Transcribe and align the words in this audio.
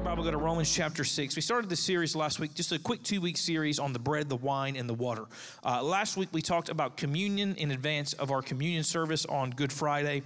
Every 0.00 0.12
Bible, 0.12 0.24
go 0.24 0.30
to 0.30 0.38
Romans 0.38 0.74
chapter 0.74 1.04
6. 1.04 1.36
We 1.36 1.42
started 1.42 1.68
this 1.68 1.80
series 1.80 2.16
last 2.16 2.40
week, 2.40 2.54
just 2.54 2.72
a 2.72 2.78
quick 2.78 3.02
two 3.02 3.20
week 3.20 3.36
series 3.36 3.78
on 3.78 3.92
the 3.92 3.98
bread, 3.98 4.30
the 4.30 4.36
wine, 4.36 4.74
and 4.74 4.88
the 4.88 4.94
water. 4.94 5.26
Uh, 5.62 5.82
last 5.82 6.16
week, 6.16 6.30
we 6.32 6.40
talked 6.40 6.70
about 6.70 6.96
communion 6.96 7.54
in 7.56 7.70
advance 7.70 8.14
of 8.14 8.30
our 8.30 8.40
communion 8.40 8.82
service 8.82 9.26
on 9.26 9.50
Good 9.50 9.70
Friday. 9.70 10.22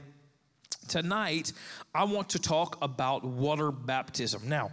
Tonight, 0.86 1.52
I 1.92 2.04
want 2.04 2.28
to 2.30 2.38
talk 2.38 2.78
about 2.82 3.24
water 3.24 3.72
baptism. 3.72 4.48
Now, 4.48 4.70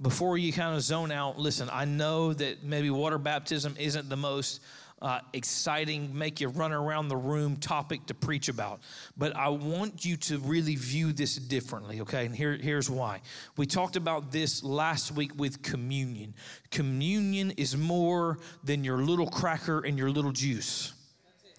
before 0.00 0.38
you 0.38 0.52
kind 0.52 0.76
of 0.76 0.82
zone 0.82 1.10
out, 1.10 1.36
listen, 1.36 1.68
I 1.72 1.84
know 1.84 2.32
that 2.32 2.62
maybe 2.62 2.90
water 2.90 3.18
baptism 3.18 3.74
isn't 3.76 4.08
the 4.08 4.16
most 4.16 4.60
uh, 5.02 5.20
exciting, 5.34 6.16
make 6.16 6.40
you 6.40 6.48
run 6.48 6.72
around 6.72 7.08
the 7.08 7.16
room 7.16 7.56
topic 7.56 8.06
to 8.06 8.14
preach 8.14 8.48
about. 8.48 8.80
But 9.16 9.36
I 9.36 9.48
want 9.50 10.04
you 10.04 10.16
to 10.16 10.38
really 10.38 10.76
view 10.76 11.12
this 11.12 11.36
differently, 11.36 12.00
okay? 12.00 12.24
And 12.24 12.34
here, 12.34 12.56
here's 12.56 12.88
why. 12.88 13.20
We 13.56 13.66
talked 13.66 13.96
about 13.96 14.32
this 14.32 14.64
last 14.64 15.12
week 15.12 15.32
with 15.36 15.62
communion. 15.62 16.32
Communion 16.70 17.50
is 17.52 17.76
more 17.76 18.38
than 18.62 18.82
your 18.82 18.98
little 18.98 19.28
cracker 19.28 19.80
and 19.80 19.98
your 19.98 20.10
little 20.10 20.32
juice 20.32 20.93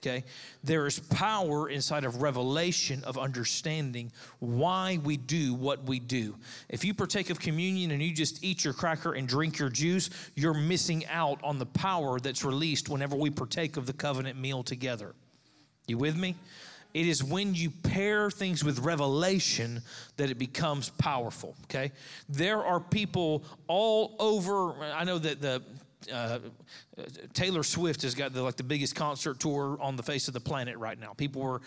okay? 0.06 0.24
There 0.64 0.86
is 0.86 1.00
power 1.00 1.70
inside 1.70 2.04
of 2.04 2.22
revelation 2.22 3.04
of 3.04 3.18
understanding 3.18 4.12
why 4.40 5.00
we 5.04 5.18
do 5.18 5.54
what 5.54 5.84
we 5.84 6.00
do. 6.00 6.36
If 6.70 6.84
you 6.84 6.94
partake 6.94 7.30
of 7.30 7.40
communion 7.40 7.92
and 7.92 8.02
you 8.02 8.14
just 8.14 8.44
eat 8.44 8.64
your 8.64 8.74
cracker 8.74 9.14
and 9.14 9.28
drink 9.28 9.58
your 9.58 9.70
juice, 9.70 10.10
you're 10.36 10.54
missing 10.54 11.06
out 11.08 11.40
on 11.44 11.60
the 11.60 11.66
power 11.66 12.20
that's 12.20 12.44
released 12.44 12.90
whenever 12.90 13.16
we 13.16 13.30
partake 13.30 13.78
of 13.78 13.86
the 13.86 13.94
covenant 13.94 14.40
meal 14.40 14.64
together. 14.64 15.14
You 15.88 15.98
with 15.98 16.18
me? 16.18 16.36
It 16.94 17.08
is 17.08 17.22
when 17.22 17.54
you 17.54 17.72
pair 17.72 18.32
things 18.32 18.64
with 18.64 18.80
revelation 18.80 19.82
that 20.16 20.32
it 20.32 20.40
becomes 20.40 20.90
powerful, 20.92 21.54
okay? 21.66 21.92
There 22.30 22.64
are 22.64 22.80
people 22.80 23.44
all 23.68 24.16
over, 24.18 24.82
I 24.82 25.04
know 25.04 25.18
that 25.18 25.42
the 25.42 25.62
uh, 26.12 26.40
Taylor 27.34 27.64
Swift 27.64 28.02
has 28.04 28.16
got 28.16 28.34
the, 28.34 28.42
like 28.42 28.56
the 28.56 28.64
biggest 28.64 28.96
concert 28.96 29.40
tour 29.40 29.78
on 29.82 29.96
the 29.96 30.04
face 30.04 30.28
of 30.28 30.34
the 30.34 30.40
planet 30.40 30.78
right 30.78 31.00
now. 31.00 31.14
People 31.14 31.42
were 31.42 31.62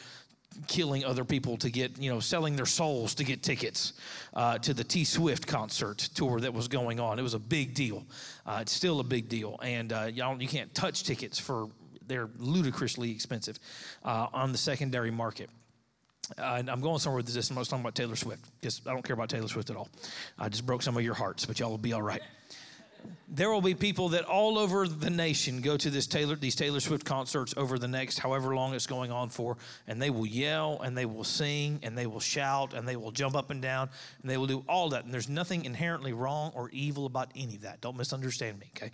killing 0.67 1.05
other 1.05 1.25
people 1.25 1.56
to 1.58 1.70
get, 1.70 1.98
you 1.98 2.11
know, 2.11 2.20
selling 2.20 2.56
their 2.56 2.66
souls 2.66 3.14
to 3.14 3.25
get 3.25 3.42
tickets 3.42 3.92
uh, 4.34 4.59
to 4.59 4.75
the 4.75 4.84
T 4.84 5.05
Swift 5.05 5.47
concert 5.47 5.98
tour 5.98 6.41
that 6.41 6.53
was 6.53 6.69
going 6.69 7.00
on. 7.00 7.19
It 7.19 7.22
was 7.22 7.34
a 7.34 7.39
big 7.39 7.75
deal. 7.75 8.05
Uh, 8.47 8.59
it's 8.62 8.72
still 8.72 9.00
a 9.00 9.05
big 9.05 9.28
deal, 9.28 9.59
and 9.62 9.92
uh, 9.92 10.11
y'all 10.12 10.41
you 10.41 10.48
can't 10.48 10.75
touch 10.75 11.05
tickets 11.05 11.39
for 11.39 11.69
they're 12.06 12.31
ludicrously 12.39 13.11
expensive 13.11 13.59
uh, 14.05 14.28
on 14.33 14.53
the 14.53 14.59
secondary 14.59 15.11
market. 15.11 15.50
Uh, 16.36 16.62
I'm 16.66 16.81
going 16.81 16.98
somewhere 16.98 17.19
with 17.19 17.33
this. 17.33 17.50
I'm 17.50 17.56
talking 17.56 17.81
about 17.81 17.94
Taylor 17.94 18.16
Swift 18.16 18.44
because 18.61 18.83
I 18.86 18.92
don't 18.92 19.03
care 19.03 19.14
about 19.14 19.31
Taylor 19.31 19.48
Swift 19.48 19.70
at 19.70 19.77
all. 19.77 19.89
I 20.39 20.48
just 20.48 20.66
broke 20.66 20.83
some 20.83 20.97
of 20.97 21.03
your 21.03 21.14
hearts, 21.14 21.47
but 21.47 21.59
y'all 21.59 21.70
will 21.70 21.78
be 21.78 21.92
all 21.92 22.03
right 22.03 22.22
there 23.31 23.51
will 23.51 23.61
be 23.61 23.75
people 23.75 24.11
that 24.11 24.25
all 24.25 24.59
over 24.59 24.89
the 24.89 25.11
nation 25.11 25.61
go 25.61 25.77
to 25.77 25.91
this 25.91 26.07
Taylor, 26.07 26.35
these 26.35 26.55
Taylor 26.55 26.81
Swift 26.81 27.05
concerts 27.05 27.53
over 27.59 27.79
the 27.79 27.87
next 27.89 28.19
however 28.19 28.55
long 28.55 28.73
it's 28.75 28.87
going 28.87 29.13
on 29.13 29.29
for, 29.29 29.59
and 29.87 30.01
they 30.01 30.09
will 30.09 30.27
yell 30.27 30.81
and 30.83 30.97
they 30.97 31.05
will 31.05 31.25
sing 31.25 31.79
and 31.83 31.97
they 31.97 32.07
will 32.07 32.21
shout 32.21 32.73
and 32.73 32.89
they 32.89 32.97
will 32.97 33.11
jump 33.11 33.37
up 33.37 33.51
and 33.51 33.61
down 33.61 33.91
and 34.23 34.31
they 34.31 34.39
will 34.39 34.47
do 34.47 34.65
all 34.67 34.89
that. 34.91 35.05
And 35.05 35.12
there's 35.12 35.28
nothing 35.28 35.67
inherently 35.67 36.15
wrong 36.15 36.53
or 36.55 36.71
evil 36.71 37.05
about 37.05 37.31
any 37.37 37.56
of 37.56 37.62
that. 37.62 37.83
Don't 37.83 37.99
misunderstand 37.99 38.59
me, 38.59 38.71
okay? 38.77 38.93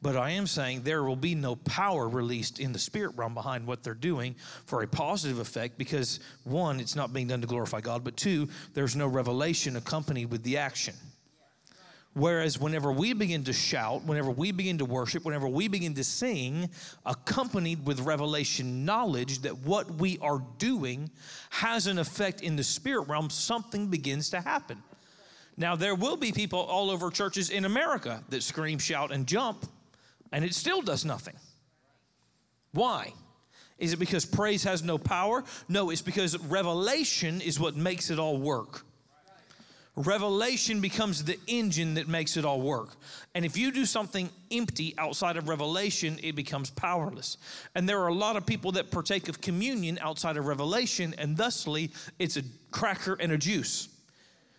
But 0.00 0.16
I 0.16 0.30
am 0.30 0.46
saying 0.46 0.82
there 0.82 1.04
will 1.04 1.14
be 1.14 1.34
no 1.34 1.56
power 1.56 2.08
released 2.08 2.60
in 2.60 2.72
the 2.72 2.78
spirit 2.78 3.12
realm 3.16 3.34
behind 3.34 3.66
what 3.66 3.82
they're 3.82 3.94
doing 3.94 4.34
for 4.64 4.82
a 4.82 4.86
positive 4.86 5.38
effect 5.38 5.76
because 5.76 6.20
one, 6.44 6.80
it's 6.80 6.96
not 6.96 7.12
being 7.12 7.28
done 7.28 7.42
to 7.42 7.46
glorify 7.46 7.82
God, 7.82 8.02
but 8.02 8.16
two, 8.16 8.48
there's 8.72 8.96
no 8.96 9.06
revelation 9.06 9.76
accompanied 9.76 10.30
with 10.30 10.42
the 10.42 10.56
action. 10.56 10.94
Whereas 12.14 12.60
whenever 12.60 12.92
we 12.92 13.12
begin 13.12 13.42
to 13.44 13.52
shout, 13.52 14.04
whenever 14.04 14.30
we 14.30 14.52
begin 14.52 14.78
to 14.78 14.84
worship, 14.84 15.24
whenever 15.24 15.48
we 15.48 15.66
begin 15.66 15.94
to 15.94 16.04
sing, 16.04 16.70
accompanied 17.04 17.84
with 17.86 18.00
revelation 18.00 18.84
knowledge 18.84 19.40
that 19.40 19.58
what 19.58 19.96
we 19.96 20.18
are 20.18 20.40
doing 20.58 21.10
has 21.50 21.88
an 21.88 21.98
effect 21.98 22.40
in 22.40 22.54
the 22.54 22.62
spirit 22.62 23.08
realm, 23.08 23.30
something 23.30 23.88
begins 23.88 24.30
to 24.30 24.40
happen. 24.40 24.80
Now, 25.56 25.74
there 25.74 25.96
will 25.96 26.16
be 26.16 26.30
people 26.30 26.60
all 26.60 26.88
over 26.88 27.10
churches 27.10 27.50
in 27.50 27.64
America 27.64 28.22
that 28.28 28.44
scream, 28.44 28.78
shout, 28.78 29.10
and 29.10 29.26
jump, 29.26 29.66
and 30.30 30.44
it 30.44 30.54
still 30.54 30.82
does 30.82 31.04
nothing. 31.04 31.34
Why? 32.72 33.12
Is 33.78 33.92
it 33.92 33.98
because 33.98 34.24
praise 34.24 34.62
has 34.64 34.84
no 34.84 34.98
power? 34.98 35.42
No, 35.68 35.90
it's 35.90 36.02
because 36.02 36.38
revelation 36.38 37.40
is 37.40 37.58
what 37.58 37.74
makes 37.74 38.10
it 38.10 38.20
all 38.20 38.36
work. 38.36 38.84
Revelation 39.96 40.80
becomes 40.80 41.22
the 41.22 41.38
engine 41.46 41.94
that 41.94 42.08
makes 42.08 42.36
it 42.36 42.44
all 42.44 42.60
work. 42.60 42.96
And 43.34 43.44
if 43.44 43.56
you 43.56 43.70
do 43.70 43.86
something 43.86 44.28
empty 44.50 44.92
outside 44.98 45.36
of 45.36 45.48
revelation, 45.48 46.18
it 46.20 46.34
becomes 46.34 46.68
powerless. 46.70 47.36
And 47.76 47.88
there 47.88 48.00
are 48.00 48.08
a 48.08 48.14
lot 48.14 48.34
of 48.34 48.44
people 48.44 48.72
that 48.72 48.90
partake 48.90 49.28
of 49.28 49.40
communion 49.40 49.98
outside 50.00 50.36
of 50.36 50.46
revelation, 50.46 51.14
and 51.16 51.36
thusly, 51.36 51.92
it's 52.18 52.36
a 52.36 52.42
cracker 52.72 53.16
and 53.20 53.30
a 53.30 53.38
juice. 53.38 53.88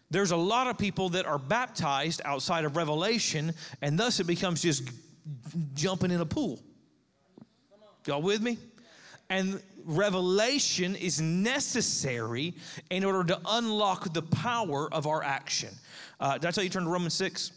There's 0.09 0.31
a 0.31 0.37
lot 0.37 0.67
of 0.67 0.77
people 0.77 1.09
that 1.09 1.25
are 1.25 1.39
baptized 1.39 2.21
outside 2.23 2.63
of 2.63 2.77
revelation, 2.77 3.53
and 3.81 3.99
thus 3.99 4.21
it 4.21 4.27
becomes 4.27 4.61
just 4.61 4.89
jumping 5.73 6.11
in 6.11 6.21
a 6.21 6.25
pool. 6.25 6.61
Y'all 8.05 8.21
with 8.21 8.41
me? 8.41 8.57
And 9.29 9.61
revelation 9.85 10.95
is 10.95 11.21
necessary 11.21 12.55
in 12.89 13.03
order 13.03 13.23
to 13.23 13.39
unlock 13.45 14.13
the 14.13 14.21
power 14.21 14.91
of 14.93 15.07
our 15.07 15.23
action. 15.23 15.69
Uh, 16.19 16.37
did 16.37 16.47
I 16.47 16.51
tell 16.51 16.63
you 16.63 16.69
turn 16.69 16.83
to 16.83 16.89
Romans 16.89 17.13
6? 17.13 17.51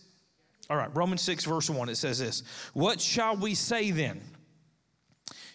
All 0.70 0.76
right, 0.76 0.94
Romans 0.94 1.22
6, 1.22 1.44
verse 1.44 1.70
1, 1.70 1.88
it 1.88 1.96
says 1.96 2.18
this 2.18 2.42
What 2.74 3.00
shall 3.00 3.36
we 3.36 3.54
say 3.54 3.90
then? 3.90 4.20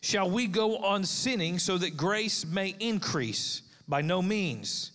Shall 0.01 0.29
we 0.29 0.47
go 0.47 0.77
on 0.77 1.05
sinning 1.05 1.59
so 1.59 1.77
that 1.77 1.95
grace 1.95 2.45
may 2.45 2.75
increase? 2.79 3.61
By 3.87 4.01
no 4.01 4.21
means. 4.21 4.91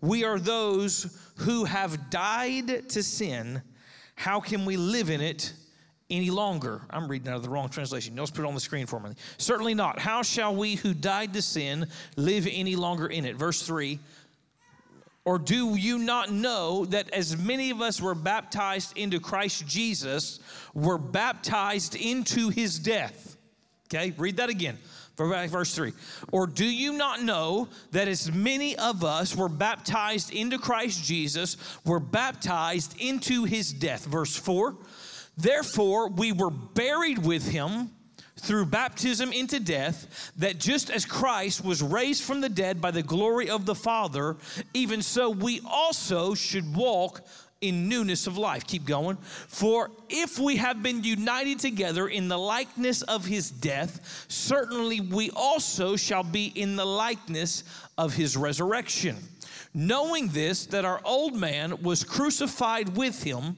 We 0.00 0.24
are 0.24 0.38
those 0.38 1.18
who 1.38 1.64
have 1.64 2.10
died 2.10 2.88
to 2.90 3.02
sin. 3.02 3.62
How 4.14 4.40
can 4.40 4.64
we 4.64 4.76
live 4.76 5.10
in 5.10 5.20
it 5.20 5.52
any 6.10 6.30
longer. 6.30 6.80
I'm 6.90 7.08
reading 7.08 7.28
out 7.28 7.36
of 7.36 7.42
the 7.42 7.48
wrong 7.48 7.68
translation. 7.68 8.16
Let's 8.16 8.30
put 8.30 8.44
it 8.44 8.48
on 8.48 8.54
the 8.54 8.60
screen 8.60 8.86
for 8.86 9.00
me. 9.00 9.10
Certainly 9.36 9.74
not. 9.74 9.98
How 9.98 10.22
shall 10.22 10.54
we 10.54 10.76
who 10.76 10.94
died 10.94 11.34
to 11.34 11.42
sin 11.42 11.86
live 12.16 12.48
any 12.50 12.76
longer 12.76 13.06
in 13.06 13.24
it? 13.24 13.36
Verse 13.36 13.62
3 13.62 13.98
Or 15.24 15.38
do 15.38 15.74
you 15.76 15.98
not 15.98 16.32
know 16.32 16.86
that 16.86 17.12
as 17.12 17.36
many 17.36 17.70
of 17.70 17.82
us 17.82 18.00
were 18.00 18.14
baptized 18.14 18.96
into 18.96 19.20
Christ 19.20 19.66
Jesus, 19.66 20.40
were 20.74 20.98
baptized 20.98 21.94
into 21.94 22.48
his 22.48 22.78
death? 22.78 23.36
Okay, 23.86 24.14
read 24.18 24.36
that 24.38 24.50
again. 24.50 24.78
Verse 25.16 25.74
3. 25.74 25.92
Or 26.30 26.46
do 26.46 26.64
you 26.64 26.92
not 26.92 27.22
know 27.22 27.68
that 27.90 28.06
as 28.06 28.30
many 28.30 28.76
of 28.76 29.02
us 29.02 29.34
were 29.34 29.48
baptized 29.48 30.32
into 30.32 30.58
Christ 30.58 31.02
Jesus, 31.02 31.56
were 31.84 31.98
baptized 31.98 32.94
into 33.00 33.44
his 33.44 33.72
death? 33.72 34.04
Verse 34.06 34.36
4. 34.36 34.76
Therefore, 35.38 36.08
we 36.08 36.32
were 36.32 36.50
buried 36.50 37.18
with 37.18 37.48
him 37.48 37.90
through 38.40 38.66
baptism 38.66 39.32
into 39.32 39.60
death, 39.60 40.32
that 40.36 40.58
just 40.58 40.90
as 40.90 41.04
Christ 41.04 41.64
was 41.64 41.82
raised 41.82 42.24
from 42.24 42.40
the 42.40 42.48
dead 42.48 42.80
by 42.80 42.90
the 42.90 43.02
glory 43.02 43.48
of 43.48 43.64
the 43.64 43.74
Father, 43.74 44.36
even 44.74 45.00
so 45.00 45.30
we 45.30 45.60
also 45.64 46.34
should 46.34 46.74
walk 46.74 47.24
in 47.60 47.88
newness 47.88 48.26
of 48.26 48.36
life. 48.38 48.66
Keep 48.66 48.84
going. 48.84 49.16
For 49.16 49.90
if 50.08 50.38
we 50.38 50.56
have 50.56 50.82
been 50.82 51.02
united 51.02 51.58
together 51.58 52.08
in 52.08 52.28
the 52.28 52.38
likeness 52.38 53.02
of 53.02 53.24
his 53.24 53.50
death, 53.50 54.26
certainly 54.28 55.00
we 55.00 55.30
also 55.30 55.96
shall 55.96 56.22
be 56.24 56.46
in 56.46 56.76
the 56.76 56.86
likeness 56.86 57.64
of 57.96 58.14
his 58.14 58.36
resurrection. 58.36 59.16
Knowing 59.74 60.28
this, 60.28 60.66
that 60.66 60.84
our 60.84 61.00
old 61.04 61.34
man 61.34 61.82
was 61.82 62.04
crucified 62.04 62.96
with 62.96 63.22
him 63.22 63.56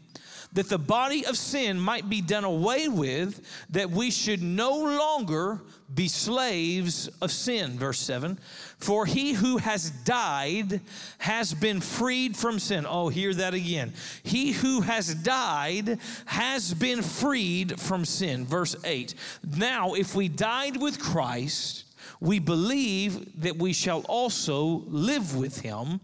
that 0.53 0.69
the 0.69 0.79
body 0.79 1.25
of 1.27 1.37
sin 1.37 1.79
might 1.79 2.09
be 2.09 2.21
done 2.21 2.45
away 2.45 2.89
with, 2.89 3.41
that 3.71 3.91
we 3.91 4.11
should 4.11 4.43
no 4.43 4.71
longer 4.71 5.61
be 5.93 6.09
slaves 6.09 7.09
of 7.21 7.31
sin. 7.31 7.79
Verse 7.79 7.99
7 8.01 8.39
For 8.79 9.07
he 9.07 9.33
who 9.33 9.59
has 9.59 9.91
died 9.91 10.81
has 11.19 11.55
been 11.55 11.81
freed 11.81 12.37
from 12.37 12.59
sin. 12.59 12.87
Oh, 12.89 13.09
hear 13.09 13.35
that 13.35 13.55
again. 13.55 13.93
He 14.23 14.53
who 14.53 14.81
has 14.83 15.15
died 15.15 15.99
has 16.27 16.75
been 16.75 17.03
freed 17.03 17.81
from 17.81 18.05
sin. 18.05 18.45
Verse 18.45 18.77
8 18.85 19.15
Now, 19.57 19.95
if 19.95 20.15
we 20.15 20.29
died 20.29 20.77
with 20.77 21.01
Christ, 21.01 21.85
we 22.21 22.39
believe 22.39 23.41
that 23.43 23.57
we 23.57 23.73
shall 23.73 24.01
also 24.01 24.85
live 24.89 25.37
with 25.37 25.61
him, 25.61 26.01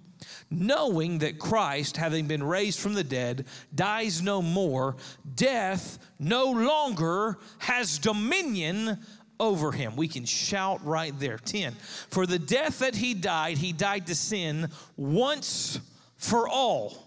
knowing 0.50 1.18
that 1.18 1.38
Christ, 1.38 1.96
having 1.96 2.26
been 2.26 2.42
raised 2.42 2.78
from 2.78 2.94
the 2.94 3.04
dead, 3.04 3.46
dies 3.74 4.22
no 4.22 4.40
more, 4.40 4.96
death 5.34 5.98
no 6.18 6.50
longer 6.50 7.38
has 7.58 7.98
dominion 7.98 8.98
over 9.38 9.72
him. 9.72 9.96
We 9.96 10.08
can 10.08 10.24
shout 10.24 10.84
right 10.84 11.18
there. 11.18 11.38
10. 11.38 11.72
For 12.10 12.26
the 12.26 12.38
death 12.38 12.78
that 12.78 12.94
he 12.94 13.14
died, 13.14 13.58
he 13.58 13.72
died 13.72 14.06
to 14.06 14.14
sin 14.14 14.68
once 14.96 15.80
for 16.16 16.48
all. 16.48 17.04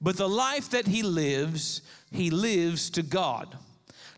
But 0.00 0.16
the 0.16 0.28
life 0.28 0.70
that 0.70 0.86
he 0.86 1.02
lives, 1.02 1.82
he 2.10 2.30
lives 2.30 2.90
to 2.90 3.02
God. 3.02 3.56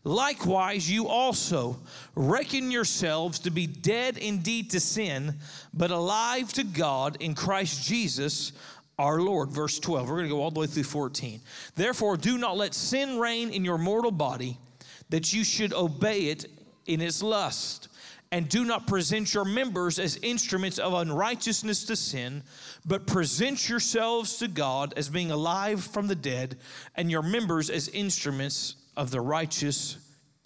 Likewise, 0.07 0.89
you 0.89 1.09
also 1.09 1.77
reckon 2.15 2.71
yourselves 2.71 3.39
to 3.39 3.51
be 3.51 3.67
dead 3.67 4.17
indeed 4.17 4.69
to 4.69 4.79
sin, 4.79 5.35
but 5.73 5.91
alive 5.91 6.53
to 6.53 6.63
God 6.63 7.17
in 7.19 7.35
Christ 7.35 7.85
Jesus 7.85 8.53
our 8.97 9.19
Lord. 9.19 9.49
Verse 9.49 9.79
12. 9.79 10.07
We're 10.07 10.15
going 10.15 10.29
to 10.29 10.33
go 10.33 10.41
all 10.41 10.49
the 10.49 10.61
way 10.61 10.67
through 10.67 10.83
14. 10.83 11.41
Therefore, 11.75 12.15
do 12.15 12.37
not 12.37 12.55
let 12.55 12.73
sin 12.73 13.19
reign 13.19 13.49
in 13.49 13.65
your 13.65 13.77
mortal 13.77 14.11
body, 14.11 14.57
that 15.09 15.33
you 15.33 15.43
should 15.43 15.73
obey 15.73 16.27
it 16.27 16.45
in 16.85 17.01
its 17.01 17.21
lust. 17.21 17.89
And 18.31 18.47
do 18.47 18.63
not 18.63 18.87
present 18.87 19.33
your 19.33 19.43
members 19.43 19.99
as 19.99 20.15
instruments 20.21 20.79
of 20.79 20.93
unrighteousness 20.93 21.83
to 21.83 21.97
sin, 21.97 22.43
but 22.85 23.07
present 23.07 23.67
yourselves 23.67 24.37
to 24.37 24.47
God 24.47 24.93
as 24.95 25.09
being 25.09 25.31
alive 25.31 25.83
from 25.83 26.07
the 26.07 26.15
dead, 26.15 26.55
and 26.95 27.11
your 27.11 27.21
members 27.21 27.69
as 27.69 27.89
instruments 27.89 28.75
of 28.97 29.11
the 29.11 29.21
righteous 29.21 29.97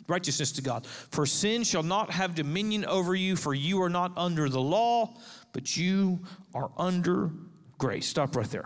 righteousness 0.07 0.51
to 0.51 0.61
God. 0.61 0.85
For 0.85 1.25
sin 1.25 1.63
shall 1.63 1.83
not 1.83 2.11
have 2.11 2.35
dominion 2.35 2.85
over 2.85 3.15
you, 3.15 3.35
for 3.35 3.53
you 3.53 3.81
are 3.81 3.89
not 3.89 4.11
under 4.17 4.49
the 4.49 4.59
law, 4.59 5.15
but 5.53 5.77
you 5.77 6.19
are 6.53 6.69
under 6.77 7.31
grace. 7.77 8.07
Stop 8.07 8.35
right 8.35 8.49
there. 8.49 8.65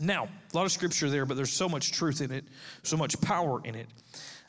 Now, 0.00 0.24
a 0.24 0.56
lot 0.56 0.64
of 0.64 0.72
scripture 0.72 1.10
there, 1.10 1.26
but 1.26 1.36
there's 1.36 1.52
so 1.52 1.68
much 1.68 1.92
truth 1.92 2.20
in 2.20 2.30
it, 2.30 2.44
so 2.82 2.96
much 2.96 3.20
power 3.20 3.60
in 3.64 3.74
it. 3.74 3.88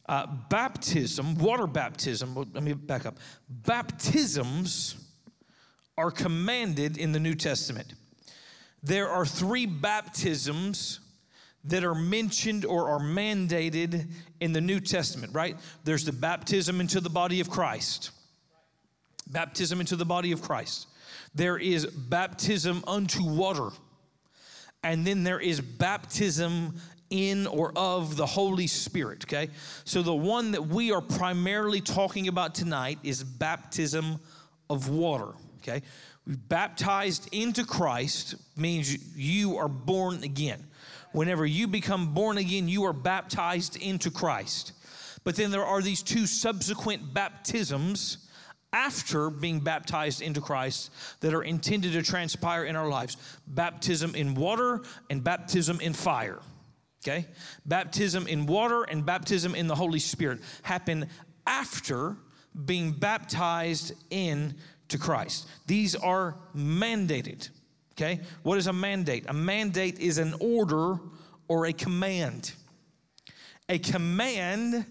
Uh, 0.07 0.25
baptism, 0.50 1.36
water 1.36 1.68
baptism, 1.68 2.33
let 2.36 2.63
me 2.63 2.74
back 2.74 3.06
up. 3.06 3.18
Baptisms 3.50 4.95
are 5.97 6.12
commanded 6.12 6.97
in 6.97 7.12
the 7.12 7.19
New 7.19 7.36
Testament. 7.36 7.94
There 8.81 9.09
are 9.09 9.25
three 9.25 9.65
baptisms 9.65 11.00
that 11.66 11.84
are 11.84 11.96
mentioned 11.96 12.66
or 12.66 12.90
are 12.90 13.00
mandated 13.00 14.08
in 14.40 14.54
the 14.54 14.62
New 14.62 14.80
Testament, 14.80 15.34
right? 15.34 15.58
There's 15.84 16.06
the 16.06 16.14
baptism 16.14 16.80
into 16.80 17.02
the 17.02 17.10
body 17.10 17.40
of 17.40 17.50
Christ. 17.50 18.12
Baptism 19.30 19.80
into 19.80 19.96
the 19.96 20.06
body 20.06 20.32
of 20.32 20.42
Christ. 20.42 20.88
There 21.36 21.58
is 21.58 21.86
baptism 21.86 22.84
unto 22.88 23.24
water. 23.24 23.70
And 24.84 25.06
then 25.06 25.24
there 25.24 25.40
is 25.40 25.60
baptism 25.60 26.76
in 27.10 27.48
or 27.48 27.74
of 27.76 28.16
the 28.16 28.26
Holy 28.26 28.68
Spirit, 28.68 29.26
okay? 29.26 29.50
So 29.84 30.02
the 30.02 30.14
one 30.14 30.52
that 30.52 30.68
we 30.68 30.92
are 30.92 31.02
primarily 31.02 31.82
talking 31.82 32.28
about 32.28 32.56
tonight 32.56 33.00
is 33.04 33.24
baptism 33.24 34.20
of 34.70 34.90
water, 34.90 35.34
okay? 35.62 35.82
Baptized 36.28 37.28
into 37.32 37.66
Christ 37.66 38.36
means 38.56 39.16
you 39.18 39.58
are 39.58 39.68
born 39.68 40.24
again. 40.24 40.64
Whenever 41.12 41.46
you 41.46 41.68
become 41.68 42.14
born 42.14 42.38
again, 42.38 42.68
you 42.68 42.84
are 42.86 42.94
baptized 42.94 43.76
into 43.76 44.12
Christ. 44.12 44.74
But 45.24 45.36
then 45.36 45.52
there 45.52 45.66
are 45.66 45.82
these 45.82 46.02
two 46.02 46.26
subsequent 46.26 47.14
baptisms 47.14 48.30
after 48.72 49.30
being 49.30 49.60
baptized 49.60 50.22
into 50.22 50.42
Christ 50.42 50.92
that 51.22 51.34
are 51.34 51.42
intended 51.42 51.94
to 51.94 52.04
transpire 52.04 52.66
in 52.66 52.76
our 52.76 52.88
lives 52.88 53.18
baptism 53.48 54.14
in 54.14 54.36
water 54.36 54.84
and 55.10 55.24
baptism 55.24 55.82
in 55.82 55.94
fire. 55.94 56.40
Okay? 57.04 57.26
Baptism 57.66 58.28
in 58.28 58.46
water 58.46 58.84
and 58.84 59.06
baptism 59.06 59.56
in 59.56 59.68
the 59.68 59.76
Holy 59.76 60.00
Spirit 60.00 60.40
happen 60.62 61.08
after 61.48 62.16
being 62.66 62.92
baptized 62.92 63.94
in 64.10 64.56
to 64.90 64.98
Christ. 64.98 65.48
These 65.66 65.96
are 65.96 66.36
mandated. 66.56 67.50
Okay? 68.00 68.22
What 68.44 68.57
is 68.57 68.68
a 68.68 68.74
mandate? 68.74 69.25
A 69.28 69.34
mandate 69.34 70.00
is 70.00 70.19
an 70.19 70.34
order 70.40 71.00
or 71.50 71.66
a 71.66 71.74
command. 71.74 72.54
A 73.68 73.78
command 73.78 74.86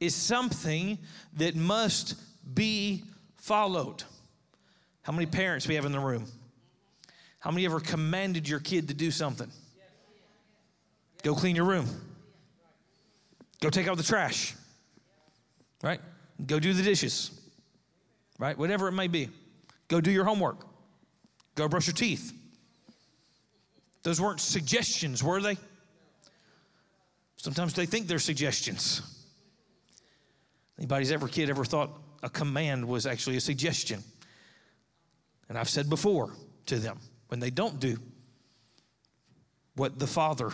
is 0.00 0.14
something 0.14 0.98
that 1.36 1.54
must 1.54 2.14
be 2.54 3.04
followed. 3.36 4.04
How 5.02 5.12
many 5.12 5.26
parents 5.26 5.68
we 5.68 5.74
have 5.74 5.84
in 5.84 5.92
the 5.92 6.00
room? 6.00 6.26
How 7.38 7.50
many 7.50 7.66
ever 7.66 7.80
commanded 7.80 8.48
your 8.48 8.60
kid 8.60 8.88
to 8.88 8.94
do 8.94 9.10
something? 9.10 9.50
Go 11.22 11.34
clean 11.34 11.54
your 11.54 11.66
room. 11.66 11.86
Go 13.60 13.68
take 13.68 13.88
out 13.88 13.98
the 13.98 14.02
trash. 14.02 14.54
Right? 15.82 16.00
Go 16.46 16.58
do 16.58 16.72
the 16.72 16.82
dishes. 16.82 17.30
Right? 18.38 18.56
Whatever 18.56 18.88
it 18.88 18.92
may 18.92 19.08
be. 19.08 19.28
Go 19.88 20.00
do 20.00 20.10
your 20.10 20.24
homework. 20.24 20.64
Go 21.54 21.68
brush 21.68 21.86
your 21.86 21.94
teeth. 21.94 22.32
Those 24.04 24.20
weren't 24.20 24.40
suggestions, 24.40 25.24
were 25.24 25.40
they? 25.40 25.56
Sometimes 27.36 27.74
they 27.74 27.86
think 27.86 28.06
they're 28.06 28.18
suggestions. 28.18 29.02
Anybody's 30.78 31.10
ever 31.10 31.26
kid 31.26 31.50
ever 31.50 31.64
thought 31.64 31.90
a 32.22 32.28
command 32.28 32.86
was 32.86 33.06
actually 33.06 33.36
a 33.36 33.40
suggestion? 33.40 34.02
And 35.48 35.58
I've 35.58 35.68
said 35.68 35.88
before 35.90 36.32
to 36.66 36.76
them, 36.76 37.00
when 37.28 37.40
they 37.40 37.50
don't 37.50 37.80
do 37.80 37.96
what 39.74 39.98
the 39.98 40.06
father 40.06 40.50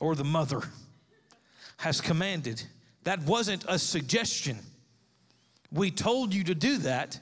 or 0.00 0.14
the 0.14 0.24
mother 0.24 0.60
has 1.78 2.00
commanded, 2.00 2.62
that 3.04 3.22
wasn't 3.22 3.64
a 3.66 3.78
suggestion. 3.78 4.58
We 5.72 5.90
told 5.90 6.34
you 6.34 6.44
to 6.44 6.54
do 6.54 6.78
that, 6.78 7.18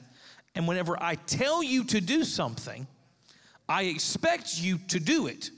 and 0.55 0.67
whenever 0.67 1.01
I 1.01 1.15
tell 1.15 1.63
you 1.63 1.85
to 1.85 2.01
do 2.01 2.23
something, 2.23 2.87
I 3.67 3.83
expect 3.83 4.61
you 4.61 4.77
to 4.89 4.99
do 4.99 5.27
it. 5.27 5.49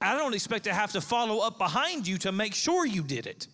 I 0.00 0.16
don't 0.16 0.34
expect 0.34 0.64
to 0.64 0.74
have 0.74 0.92
to 0.92 1.00
follow 1.00 1.46
up 1.46 1.58
behind 1.58 2.06
you 2.06 2.18
to 2.18 2.32
make 2.32 2.54
sure 2.54 2.84
you 2.84 3.02
did 3.02 3.26
it. 3.26 3.46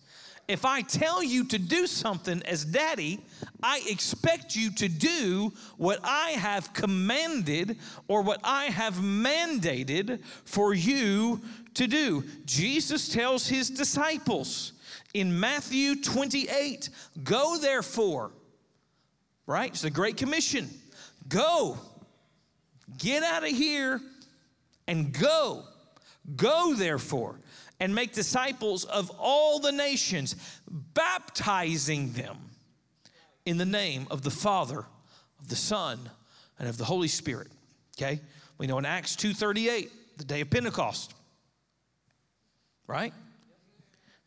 If 0.47 0.65
I 0.65 0.81
tell 0.81 1.23
you 1.23 1.45
to 1.45 1.59
do 1.59 1.85
something 1.85 2.41
as 2.41 2.65
daddy, 2.65 3.19
I 3.61 3.83
expect 3.87 4.55
you 4.55 4.71
to 4.71 4.89
do 4.89 5.53
what 5.77 5.99
I 6.03 6.31
have 6.31 6.73
commanded 6.73 7.77
or 8.07 8.23
what 8.23 8.39
I 8.43 8.65
have 8.65 8.95
mandated 8.95 10.23
for 10.45 10.73
you 10.73 11.41
to 11.75 11.85
do. 11.85 12.23
Jesus 12.45 13.09
tells 13.09 13.47
his 13.47 13.69
disciples 13.69 14.73
in 15.13 15.39
Matthew 15.39 16.01
28 16.01 16.89
Go 17.23 17.59
therefore, 17.59 18.31
right? 19.45 19.69
It's 19.69 19.83
the 19.83 19.91
Great 19.91 20.17
Commission. 20.17 20.67
Go 21.27 21.77
Get 22.99 23.23
out 23.23 23.43
of 23.43 23.49
here 23.49 24.01
and 24.87 25.11
go. 25.11 25.63
Go, 26.35 26.75
therefore, 26.75 27.39
and 27.79 27.95
make 27.95 28.13
disciples 28.13 28.83
of 28.83 29.09
all 29.17 29.59
the 29.59 29.71
nations, 29.71 30.35
baptizing 30.69 32.11
them 32.11 32.37
in 33.45 33.57
the 33.57 33.65
name 33.65 34.05
of 34.11 34.21
the 34.21 34.29
Father, 34.29 34.85
of 35.39 35.47
the 35.47 35.55
Son, 35.55 36.09
and 36.59 36.67
of 36.67 36.77
the 36.77 36.85
Holy 36.85 37.07
Spirit. 37.07 37.47
Okay? 37.97 38.19
We 38.57 38.67
know 38.67 38.77
in 38.77 38.85
Acts 38.85 39.15
2:38, 39.15 39.89
the 40.17 40.25
day 40.25 40.41
of 40.41 40.49
Pentecost. 40.49 41.13
Right? 42.85 43.13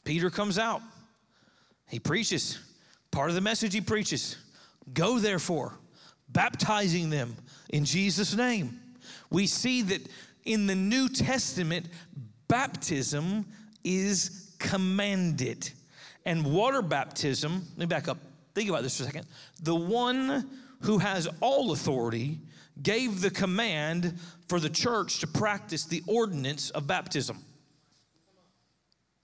Peter 0.05 0.31
comes 0.31 0.59
out. 0.59 0.83
He 1.89 1.99
preaches. 1.99 2.59
Part 3.11 3.29
of 3.29 3.35
the 3.35 3.43
message 3.43 3.75
he 3.75 3.83
preaches. 3.83 4.37
Go 4.93 5.19
therefore, 5.19 5.79
baptizing 6.29 7.11
them 7.11 7.37
in 7.73 7.85
Jesus' 7.85 8.37
name. 8.37 8.79
We 9.31 9.47
see 9.47 9.83
that 9.83 10.07
in 10.45 10.67
the 10.67 10.75
New 10.75 11.09
Testament, 11.09 11.87
baptism 12.47 13.47
is 13.83 14.55
commanded. 14.59 15.71
And 16.25 16.45
water 16.45 16.83
baptism, 16.83 17.65
let 17.71 17.79
me 17.79 17.87
back 17.87 18.07
up. 18.07 18.19
Think 18.55 18.69
about 18.69 18.83
this 18.83 18.99
for 18.99 19.05
a 19.05 19.07
second. 19.07 19.27
The 19.63 19.75
one 19.75 20.49
who 20.83 20.99
has 20.99 21.27
all 21.41 21.73
authority 21.73 22.39
gave 22.83 23.21
the 23.21 23.31
command 23.31 24.19
for 24.49 24.61
the 24.61 24.71
church 24.71 25.21
to 25.21 25.27
practice 25.27 25.85
the 25.85 26.03
ordinance 26.07 26.71
of 26.71 26.87
baptism. 26.87 27.39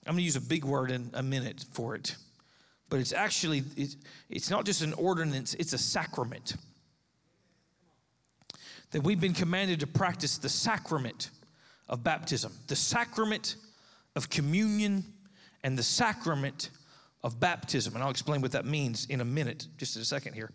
I'm 0.06 0.14
going 0.14 0.18
to 0.18 0.24
use 0.24 0.36
a 0.36 0.40
big 0.40 0.64
word 0.64 0.90
in 0.90 1.10
a 1.12 1.22
minute 1.22 1.66
for 1.72 1.94
it, 1.94 2.16
but 2.88 2.98
it's 2.98 3.12
actually, 3.12 3.62
it's 4.30 4.50
not 4.50 4.64
just 4.64 4.80
an 4.80 4.94
ordinance, 4.94 5.54
it's 5.54 5.74
a 5.74 5.78
sacrament 5.78 6.56
that 8.90 9.02
we've 9.02 9.20
been 9.20 9.34
commanded 9.34 9.80
to 9.80 9.86
practice 9.86 10.38
the 10.38 10.48
sacrament 10.48 11.30
of 11.88 12.02
baptism, 12.02 12.52
the 12.66 12.76
sacrament 12.76 13.56
of 14.16 14.30
communion, 14.30 15.04
and 15.62 15.78
the 15.78 15.82
sacrament 15.82 16.70
of 17.22 17.40
baptism. 17.40 17.94
And 17.94 18.02
I'll 18.02 18.10
explain 18.10 18.40
what 18.40 18.52
that 18.52 18.64
means 18.64 19.06
in 19.06 19.20
a 19.20 19.24
minute, 19.24 19.66
just 19.76 19.96
in 19.96 20.02
a 20.02 20.04
second 20.04 20.34
here. 20.34 20.50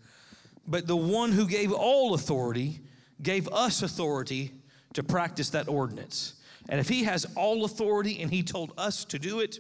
But 0.68 0.88
the 0.88 0.96
one 0.96 1.32
who 1.32 1.48
gave 1.48 1.72
all 1.72 2.14
authority 2.14 2.80
gave 3.22 3.48
us 3.50 3.82
authority 3.82 4.52
to 4.94 5.04
practice 5.04 5.50
that 5.52 5.68
ordinance. 5.68 6.36
And 6.70 6.80
if 6.80 6.88
he 6.88 7.04
has 7.04 7.26
all 7.36 7.66
authority 7.66 8.22
and 8.22 8.32
he 8.32 8.44
told 8.44 8.74
us 8.78 9.06
to 9.06 9.20
do 9.20 9.40
it, 9.40 9.60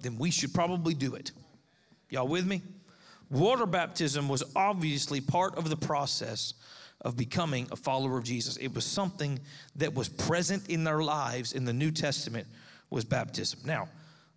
then 0.00 0.18
we 0.18 0.30
should 0.30 0.52
probably 0.52 0.94
do 0.94 1.14
it. 1.14 1.30
Y'all 2.10 2.26
with 2.26 2.46
me? 2.46 2.62
Water 3.32 3.64
baptism 3.64 4.28
was 4.28 4.44
obviously 4.54 5.22
part 5.22 5.56
of 5.56 5.70
the 5.70 5.76
process 5.76 6.52
of 7.00 7.16
becoming 7.16 7.66
a 7.72 7.76
follower 7.76 8.18
of 8.18 8.24
Jesus. 8.24 8.58
It 8.58 8.74
was 8.74 8.84
something 8.84 9.40
that 9.76 9.94
was 9.94 10.10
present 10.10 10.68
in 10.68 10.84
their 10.84 11.02
lives 11.02 11.54
in 11.54 11.64
the 11.64 11.72
New 11.72 11.90
Testament 11.90 12.46
was 12.90 13.06
baptism. 13.06 13.60
Now, 13.64 13.88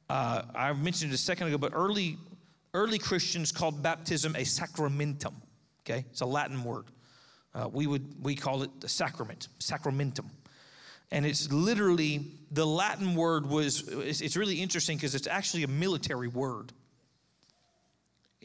uh, 0.09 0.43
I 0.55 0.71
mentioned 0.71 1.11
it 1.11 1.15
a 1.15 1.17
second 1.17 1.47
ago, 1.47 1.57
but 1.57 1.73
early 1.75 2.17
early 2.73 2.97
Christians 2.97 3.51
called 3.51 3.83
baptism 3.83 4.33
a 4.37 4.45
sacramentum. 4.45 5.33
Okay, 5.83 6.05
it's 6.09 6.21
a 6.21 6.25
Latin 6.25 6.63
word. 6.63 6.85
Uh, 7.53 7.67
we 7.69 7.87
would 7.87 8.23
we 8.23 8.33
call 8.33 8.63
it 8.63 8.79
the 8.79 8.87
sacrament, 8.87 9.49
sacramentum, 9.59 10.29
and 11.11 11.25
it's 11.25 11.51
literally 11.51 12.31
the 12.49 12.65
Latin 12.65 13.13
word 13.15 13.45
was. 13.45 13.89
It's, 13.89 14.21
it's 14.21 14.37
really 14.37 14.61
interesting 14.61 14.95
because 14.95 15.15
it's 15.15 15.27
actually 15.27 15.63
a 15.63 15.67
military 15.67 16.29
word. 16.29 16.71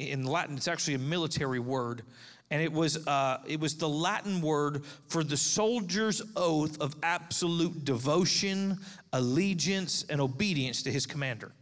In 0.00 0.24
Latin, 0.24 0.56
it's 0.56 0.66
actually 0.66 0.94
a 0.94 0.98
military 0.98 1.58
word, 1.58 2.02
and 2.50 2.62
it 2.62 2.72
was 2.72 3.06
uh, 3.06 3.38
it 3.46 3.60
was 3.60 3.76
the 3.76 3.88
Latin 3.88 4.40
word 4.40 4.82
for 5.08 5.22
the 5.22 5.36
soldier's 5.36 6.22
oath 6.36 6.80
of 6.80 6.96
absolute 7.02 7.84
devotion, 7.84 8.78
allegiance, 9.12 10.06
and 10.08 10.20
obedience 10.20 10.82
to 10.84 10.90
his 10.90 11.04
commander. 11.04 11.52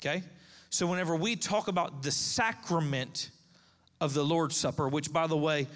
Okay, 0.00 0.22
so 0.70 0.86
whenever 0.86 1.16
we 1.16 1.34
talk 1.34 1.66
about 1.66 2.04
the 2.04 2.12
sacrament 2.12 3.30
of 4.00 4.14
the 4.14 4.24
Lord's 4.24 4.56
Supper, 4.56 4.88
which 4.88 5.12
by 5.12 5.26
the 5.26 5.36
way, 5.36 5.66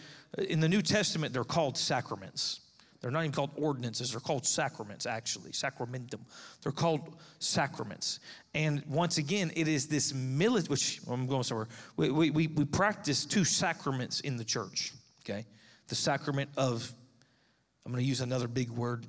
in 0.48 0.60
the 0.60 0.68
New 0.68 0.82
Testament 0.82 1.32
they're 1.32 1.42
called 1.42 1.76
sacraments. 1.76 2.60
They're 3.04 3.10
not 3.10 3.20
even 3.20 3.32
called 3.32 3.50
ordinances, 3.56 4.12
they're 4.12 4.20
called 4.20 4.46
sacraments, 4.46 5.04
actually, 5.04 5.50
sacramentum. 5.50 6.20
They're 6.62 6.72
called 6.72 7.14
sacraments. 7.38 8.18
And 8.54 8.82
once 8.86 9.18
again, 9.18 9.52
it 9.54 9.68
is 9.68 9.88
this 9.88 10.14
military, 10.14 10.70
which 10.70 11.02
I'm 11.06 11.26
going 11.26 11.42
somewhere, 11.42 11.68
we, 11.98 12.10
we, 12.10 12.30
we, 12.30 12.46
we 12.46 12.64
practice 12.64 13.26
two 13.26 13.44
sacraments 13.44 14.20
in 14.20 14.38
the 14.38 14.44
church, 14.44 14.94
okay? 15.22 15.44
The 15.88 15.94
sacrament 15.94 16.48
of, 16.56 16.90
I'm 17.84 17.92
going 17.92 18.02
to 18.02 18.08
use 18.08 18.22
another 18.22 18.48
big 18.48 18.70
word. 18.70 19.06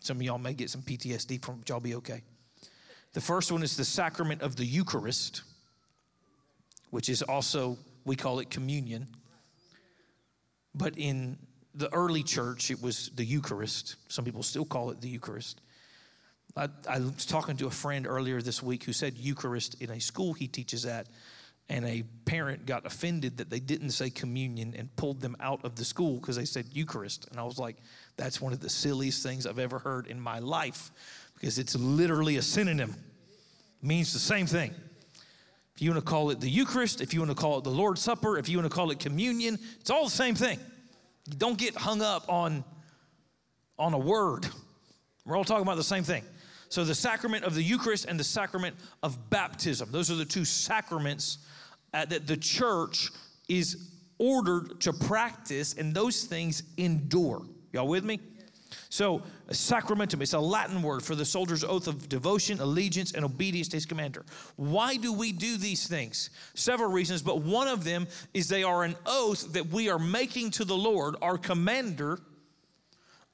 Some 0.00 0.16
of 0.16 0.24
y'all 0.24 0.38
may 0.38 0.54
get 0.54 0.68
some 0.68 0.82
PTSD 0.82 1.40
from, 1.40 1.58
but 1.58 1.68
y'all 1.68 1.78
be 1.78 1.94
okay. 1.94 2.22
The 3.12 3.20
first 3.20 3.52
one 3.52 3.62
is 3.62 3.76
the 3.76 3.84
sacrament 3.84 4.42
of 4.42 4.56
the 4.56 4.64
Eucharist, 4.64 5.42
which 6.90 7.08
is 7.08 7.22
also, 7.22 7.78
we 8.04 8.16
call 8.16 8.40
it 8.40 8.50
communion. 8.50 9.06
But 10.74 10.98
in 10.98 11.38
the 11.74 11.92
early 11.92 12.22
church, 12.22 12.70
it 12.70 12.82
was 12.82 13.10
the 13.14 13.24
Eucharist. 13.24 13.96
Some 14.08 14.24
people 14.24 14.42
still 14.42 14.64
call 14.64 14.90
it 14.90 15.00
the 15.00 15.08
Eucharist. 15.08 15.60
I, 16.56 16.68
I, 16.88 16.98
was 16.98 17.26
talking 17.26 17.56
to 17.58 17.66
a 17.66 17.70
friend 17.70 18.06
earlier 18.06 18.42
this 18.42 18.62
week 18.62 18.84
who 18.84 18.92
said 18.92 19.16
Eucharist 19.16 19.80
in 19.80 19.90
a 19.90 20.00
school 20.00 20.32
he 20.32 20.48
teaches 20.48 20.84
at, 20.86 21.06
and 21.68 21.84
a 21.84 22.02
parent 22.24 22.66
got 22.66 22.86
offended 22.86 23.36
that 23.36 23.50
they 23.50 23.60
didn't 23.60 23.90
say 23.90 24.10
communion 24.10 24.74
and 24.76 24.94
pulled 24.96 25.20
them 25.20 25.36
out 25.40 25.64
of 25.64 25.76
the 25.76 25.84
school 25.84 26.16
because 26.16 26.36
they 26.36 26.46
said 26.46 26.66
Eucharist. 26.72 27.28
And 27.30 27.38
I 27.38 27.44
was 27.44 27.58
like, 27.58 27.76
that's 28.16 28.40
one 28.40 28.52
of 28.52 28.60
the 28.60 28.70
silliest 28.70 29.22
things 29.22 29.46
I've 29.46 29.58
ever 29.58 29.78
heard 29.78 30.06
in 30.06 30.18
my 30.18 30.38
life 30.38 30.90
because 31.34 31.58
it's 31.58 31.76
literally 31.76 32.36
a 32.36 32.42
synonym, 32.42 32.96
it 33.80 33.86
means 33.86 34.12
the 34.12 34.18
same 34.18 34.46
thing. 34.46 34.74
If 35.76 35.82
you 35.82 35.92
want 35.92 36.04
to 36.04 36.10
call 36.10 36.30
it 36.30 36.40
the 36.40 36.50
Eucharist, 36.50 37.00
if 37.00 37.14
you 37.14 37.20
want 37.20 37.30
to 37.30 37.36
call 37.36 37.58
it 37.58 37.64
the 37.64 37.70
Lord's 37.70 38.00
Supper, 38.00 38.36
if 38.36 38.48
you 38.48 38.58
want 38.58 38.68
to 38.68 38.74
call 38.74 38.90
it 38.90 38.98
communion, 38.98 39.58
it's 39.78 39.90
all 39.90 40.04
the 40.06 40.10
same 40.10 40.34
thing. 40.34 40.58
Don't 41.36 41.58
get 41.58 41.76
hung 41.76 42.02
up 42.02 42.24
on, 42.28 42.64
on 43.78 43.94
a 43.94 43.98
word. 43.98 44.46
We're 45.24 45.36
all 45.36 45.44
talking 45.44 45.62
about 45.62 45.76
the 45.76 45.84
same 45.84 46.04
thing. 46.04 46.24
So, 46.70 46.84
the 46.84 46.94
sacrament 46.94 47.44
of 47.44 47.54
the 47.54 47.62
Eucharist 47.62 48.04
and 48.06 48.20
the 48.20 48.24
sacrament 48.24 48.76
of 49.02 49.30
baptism, 49.30 49.90
those 49.90 50.10
are 50.10 50.16
the 50.16 50.24
two 50.24 50.44
sacraments 50.44 51.38
uh, 51.94 52.04
that 52.06 52.26
the 52.26 52.36
church 52.36 53.10
is 53.48 53.90
ordered 54.18 54.80
to 54.80 54.92
practice, 54.92 55.74
and 55.74 55.94
those 55.94 56.24
things 56.24 56.62
endure. 56.76 57.42
Y'all 57.72 57.88
with 57.88 58.04
me? 58.04 58.20
So, 58.90 59.22
sacramentum, 59.50 60.20
it's 60.22 60.34
a 60.34 60.40
Latin 60.40 60.82
word 60.82 61.02
for 61.02 61.14
the 61.14 61.24
soldier's 61.24 61.64
oath 61.64 61.86
of 61.88 62.08
devotion, 62.08 62.60
allegiance, 62.60 63.12
and 63.12 63.24
obedience 63.24 63.68
to 63.68 63.76
his 63.76 63.86
commander. 63.86 64.24
Why 64.56 64.96
do 64.96 65.12
we 65.12 65.32
do 65.32 65.56
these 65.56 65.86
things? 65.86 66.30
Several 66.54 66.90
reasons, 66.90 67.22
but 67.22 67.42
one 67.42 67.68
of 67.68 67.84
them 67.84 68.06
is 68.34 68.48
they 68.48 68.62
are 68.62 68.84
an 68.84 68.96
oath 69.06 69.52
that 69.52 69.68
we 69.68 69.88
are 69.88 69.98
making 69.98 70.50
to 70.52 70.64
the 70.64 70.76
Lord, 70.76 71.16
our 71.22 71.38
commander, 71.38 72.18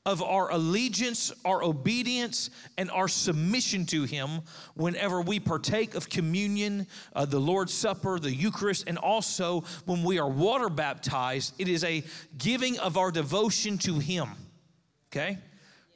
of 0.07 0.23
our 0.23 0.50
allegiance, 0.50 1.33
our 1.47 1.62
obedience, 1.62 2.50
and 2.76 2.91
our 2.91 3.09
submission 3.09 3.87
to 3.87 4.05
Him 4.05 4.43
whenever 4.75 5.23
we 5.23 5.41
partake 5.41 5.95
of 5.95 6.11
communion, 6.11 6.87
uh, 7.14 7.25
the 7.25 7.41
Lord's 7.41 7.73
Supper, 7.73 8.19
the 8.19 8.35
Eucharist, 8.35 8.85
and 8.87 8.99
also 8.99 9.64
when 9.87 10.05
we 10.05 10.19
are 10.19 10.29
water 10.29 10.69
baptized. 10.69 11.55
It 11.59 11.69
is 11.69 11.85
a 11.85 12.05
giving 12.37 12.79
of 12.81 12.99
our 12.99 13.11
devotion 13.11 13.79
to 13.79 13.99
Him. 13.99 14.29
Okay? 15.14 15.38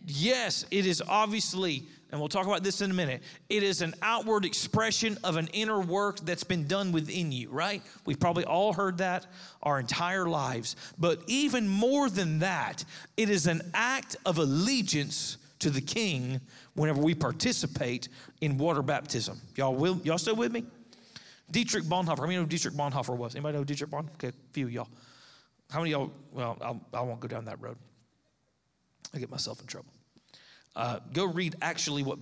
Yes, 0.06 0.64
it 0.70 0.86
is 0.86 1.02
obviously, 1.08 1.82
and 2.12 2.20
we'll 2.20 2.28
talk 2.28 2.46
about 2.46 2.62
this 2.62 2.80
in 2.80 2.90
a 2.90 2.94
minute, 2.94 3.22
it 3.48 3.64
is 3.64 3.82
an 3.82 3.94
outward 4.00 4.44
expression 4.44 5.18
of 5.24 5.36
an 5.36 5.48
inner 5.52 5.80
work 5.80 6.20
that's 6.20 6.44
been 6.44 6.68
done 6.68 6.92
within 6.92 7.32
you, 7.32 7.50
right? 7.50 7.82
We've 8.06 8.20
probably 8.20 8.44
all 8.44 8.72
heard 8.72 8.98
that 8.98 9.26
our 9.62 9.80
entire 9.80 10.26
lives. 10.26 10.76
But 10.98 11.20
even 11.26 11.68
more 11.68 12.08
than 12.08 12.38
that, 12.38 12.84
it 13.16 13.28
is 13.28 13.46
an 13.48 13.62
act 13.74 14.14
of 14.24 14.38
allegiance 14.38 15.36
to 15.58 15.70
the 15.70 15.80
king 15.80 16.40
whenever 16.74 17.02
we 17.02 17.14
participate 17.14 18.08
in 18.40 18.56
water 18.56 18.82
baptism. 18.82 19.40
Y'all 19.56 19.74
will 19.74 20.00
y'all 20.04 20.18
still 20.18 20.36
with 20.36 20.52
me? 20.52 20.64
Dietrich 21.50 21.84
Bonhoeffer. 21.84 22.18
How 22.18 22.26
many 22.26 22.36
know 22.36 22.44
Dietrich 22.44 22.74
Bonhoeffer 22.74 23.16
was? 23.16 23.34
Anybody 23.34 23.58
know 23.58 23.64
Dietrich 23.64 23.90
Bonhoeffer? 23.90 24.14
Okay, 24.14 24.28
a 24.28 24.32
few 24.52 24.68
y'all. 24.68 24.88
How 25.70 25.80
many 25.80 25.90
y'all? 25.90 26.12
Well, 26.30 26.56
I'll, 26.60 26.80
I 26.94 27.00
will 27.00 27.08
not 27.08 27.20
go 27.20 27.26
down 27.26 27.46
that 27.46 27.60
road. 27.60 27.76
I 29.14 29.18
get 29.18 29.30
myself 29.30 29.60
in 29.60 29.66
trouble. 29.66 29.92
Uh, 30.76 31.00
go 31.12 31.24
read 31.24 31.56
actually 31.62 32.02
what, 32.02 32.18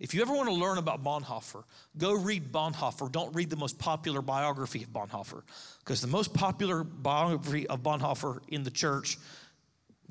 if 0.00 0.14
you 0.14 0.22
ever 0.22 0.32
want 0.32 0.48
to 0.48 0.54
learn 0.54 0.78
about 0.78 1.02
Bonhoeffer, 1.02 1.64
go 1.98 2.12
read 2.12 2.50
Bonhoeffer. 2.52 3.10
Don't 3.10 3.34
read 3.34 3.50
the 3.50 3.56
most 3.56 3.78
popular 3.78 4.22
biography 4.22 4.82
of 4.82 4.90
Bonhoeffer, 4.90 5.42
because 5.80 6.00
the 6.00 6.06
most 6.06 6.32
popular 6.32 6.84
biography 6.84 7.66
of 7.66 7.82
Bonhoeffer 7.82 8.40
in 8.48 8.62
the 8.62 8.70
church 8.70 9.18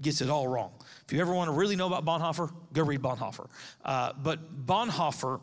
gets 0.01 0.21
it 0.21 0.29
all 0.29 0.47
wrong. 0.47 0.71
If 1.05 1.13
you 1.13 1.21
ever 1.21 1.33
want 1.33 1.49
to 1.49 1.53
really 1.53 1.75
know 1.75 1.87
about 1.91 2.05
Bonhoeffer, 2.05 2.51
go 2.73 2.83
read 2.83 3.01
Bonhoeffer. 3.01 3.47
Uh, 3.85 4.13
but 4.21 4.65
Bonhoeffer 4.65 5.39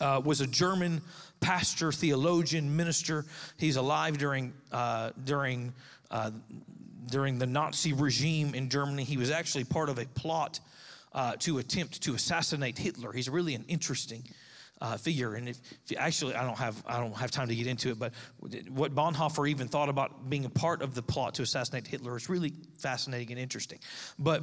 uh, 0.00 0.20
was 0.24 0.40
a 0.40 0.46
German 0.46 1.02
pastor, 1.40 1.92
theologian, 1.92 2.76
minister. 2.76 3.26
He's 3.58 3.76
alive 3.76 4.18
during, 4.18 4.54
uh, 4.72 5.10
during 5.22 5.74
uh, 6.10 6.30
during 7.06 7.38
the 7.38 7.46
Nazi 7.46 7.92
regime 7.92 8.54
in 8.54 8.68
Germany. 8.68 9.04
He 9.04 9.16
was 9.16 9.30
actually 9.30 9.64
part 9.64 9.88
of 9.88 9.98
a 9.98 10.06
plot 10.06 10.60
uh, 11.12 11.36
to 11.40 11.58
attempt 11.58 12.02
to 12.02 12.14
assassinate 12.14 12.76
Hitler. 12.76 13.12
He's 13.12 13.28
really 13.28 13.54
an 13.54 13.64
interesting 13.68 14.24
uh, 14.80 14.96
figure. 14.96 15.34
And 15.34 15.48
if, 15.48 15.58
if 15.88 15.98
actually, 15.98 16.34
I 16.34 16.44
don't 16.44 16.58
have 16.58 16.82
I 16.86 16.98
don't 16.98 17.16
have 17.16 17.30
time 17.30 17.48
to 17.48 17.54
get 17.54 17.66
into 17.66 17.90
it, 17.90 17.98
but 17.98 18.12
what 18.68 18.94
Bonhoeffer 18.94 19.48
even 19.48 19.68
thought 19.68 19.88
about 19.88 20.28
being 20.28 20.44
a 20.44 20.50
part 20.50 20.82
of 20.82 20.94
the 20.94 21.02
plot 21.02 21.34
to 21.34 21.42
assassinate 21.42 21.86
Hitler 21.86 22.16
is 22.16 22.28
really 22.28 22.52
fascinating 22.78 23.30
and 23.30 23.40
interesting. 23.40 23.78
But 24.18 24.42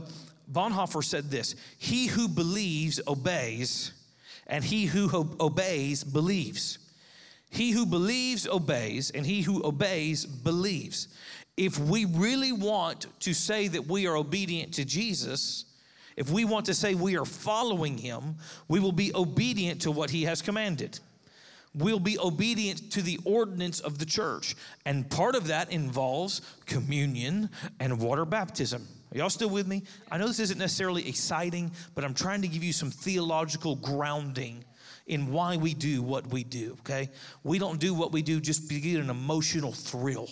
Bonhoeffer 0.52 1.04
said 1.04 1.30
this: 1.30 1.56
"He 1.78 2.08
who 2.08 2.28
believes 2.28 3.00
obeys, 3.08 3.92
and 4.48 4.64
he 4.64 4.86
who 4.86 5.10
ho- 5.10 5.36
obeys 5.40 6.04
believes." 6.04 6.80
He 7.54 7.72
who 7.72 7.86
believes 7.86 8.48
obeys, 8.48 9.12
and 9.12 9.26
he 9.26 9.42
who 9.42 9.62
obeys 9.66 10.26
believes 10.26 11.10
if 11.62 11.78
we 11.78 12.06
really 12.06 12.52
want 12.52 13.06
to 13.20 13.36
say 13.36 13.68
that 13.68 13.86
we 13.86 14.08
are 14.08 14.18
obedient 14.18 14.74
to 14.74 14.84
Jesus, 14.84 15.66
if 16.18 16.28
we 16.28 16.44
want 16.44 16.66
to 16.66 16.74
say 16.74 16.96
we 16.96 17.16
are 17.16 17.24
following 17.24 18.00
him, 18.00 18.38
we 18.68 18.80
will 18.80 18.92
be 18.92 19.14
obedient 19.14 19.80
to 19.84 19.92
what 19.92 20.10
he 20.10 20.24
has 20.24 20.42
commanded. 20.42 21.00
We'll 21.76 22.00
be 22.00 22.18
obedient 22.18 22.92
to 22.94 23.04
the 23.04 23.20
ordinance 23.26 23.80
of 23.80 24.00
the 24.00 24.08
church. 24.08 24.56
And 24.88 25.08
part 25.08 25.36
of 25.36 25.48
that 25.48 25.72
involves 25.72 26.42
communion 26.66 27.52
and 27.80 28.00
water 28.00 28.26
baptism. 28.26 28.88
Are 29.14 29.20
y'all 29.20 29.30
still 29.30 29.52
with 29.52 29.68
me? 29.68 29.84
I 30.12 30.18
know 30.18 30.26
this 30.26 30.40
isn't 30.40 30.58
necessarily 30.58 31.08
exciting, 31.08 31.70
but 31.94 32.04
I'm 32.04 32.16
trying 32.16 32.42
to 32.42 32.48
give 32.48 32.64
you 32.64 32.74
some 32.74 32.90
theological 32.90 33.76
grounding 33.76 34.66
in 35.06 35.32
why 35.32 35.58
we 35.58 35.76
do 35.76 36.02
what 36.02 36.26
we 36.26 36.44
do, 36.44 36.76
okay? 36.80 37.12
We 37.44 37.60
don't 37.60 37.80
do 37.80 37.94
what 37.94 38.12
we 38.12 38.24
do 38.24 38.40
just 38.40 38.68
to 38.68 38.80
get 38.80 39.00
an 39.00 39.12
emotional 39.12 39.74
thrill. 39.74 40.28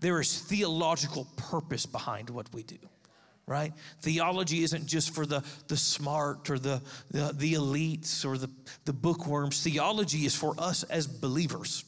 There 0.00 0.20
is 0.20 0.38
theological 0.38 1.26
purpose 1.36 1.86
behind 1.86 2.30
what 2.30 2.52
we 2.54 2.62
do, 2.62 2.78
right? 3.46 3.72
Theology 4.00 4.62
isn't 4.62 4.86
just 4.86 5.14
for 5.14 5.26
the, 5.26 5.44
the 5.68 5.76
smart 5.76 6.48
or 6.50 6.58
the, 6.58 6.80
the, 7.10 7.32
the 7.34 7.54
elites 7.54 8.24
or 8.24 8.38
the, 8.38 8.50
the 8.86 8.92
bookworms. 8.92 9.62
Theology 9.62 10.24
is 10.24 10.34
for 10.34 10.54
us 10.58 10.82
as 10.84 11.06
believers. 11.06 11.84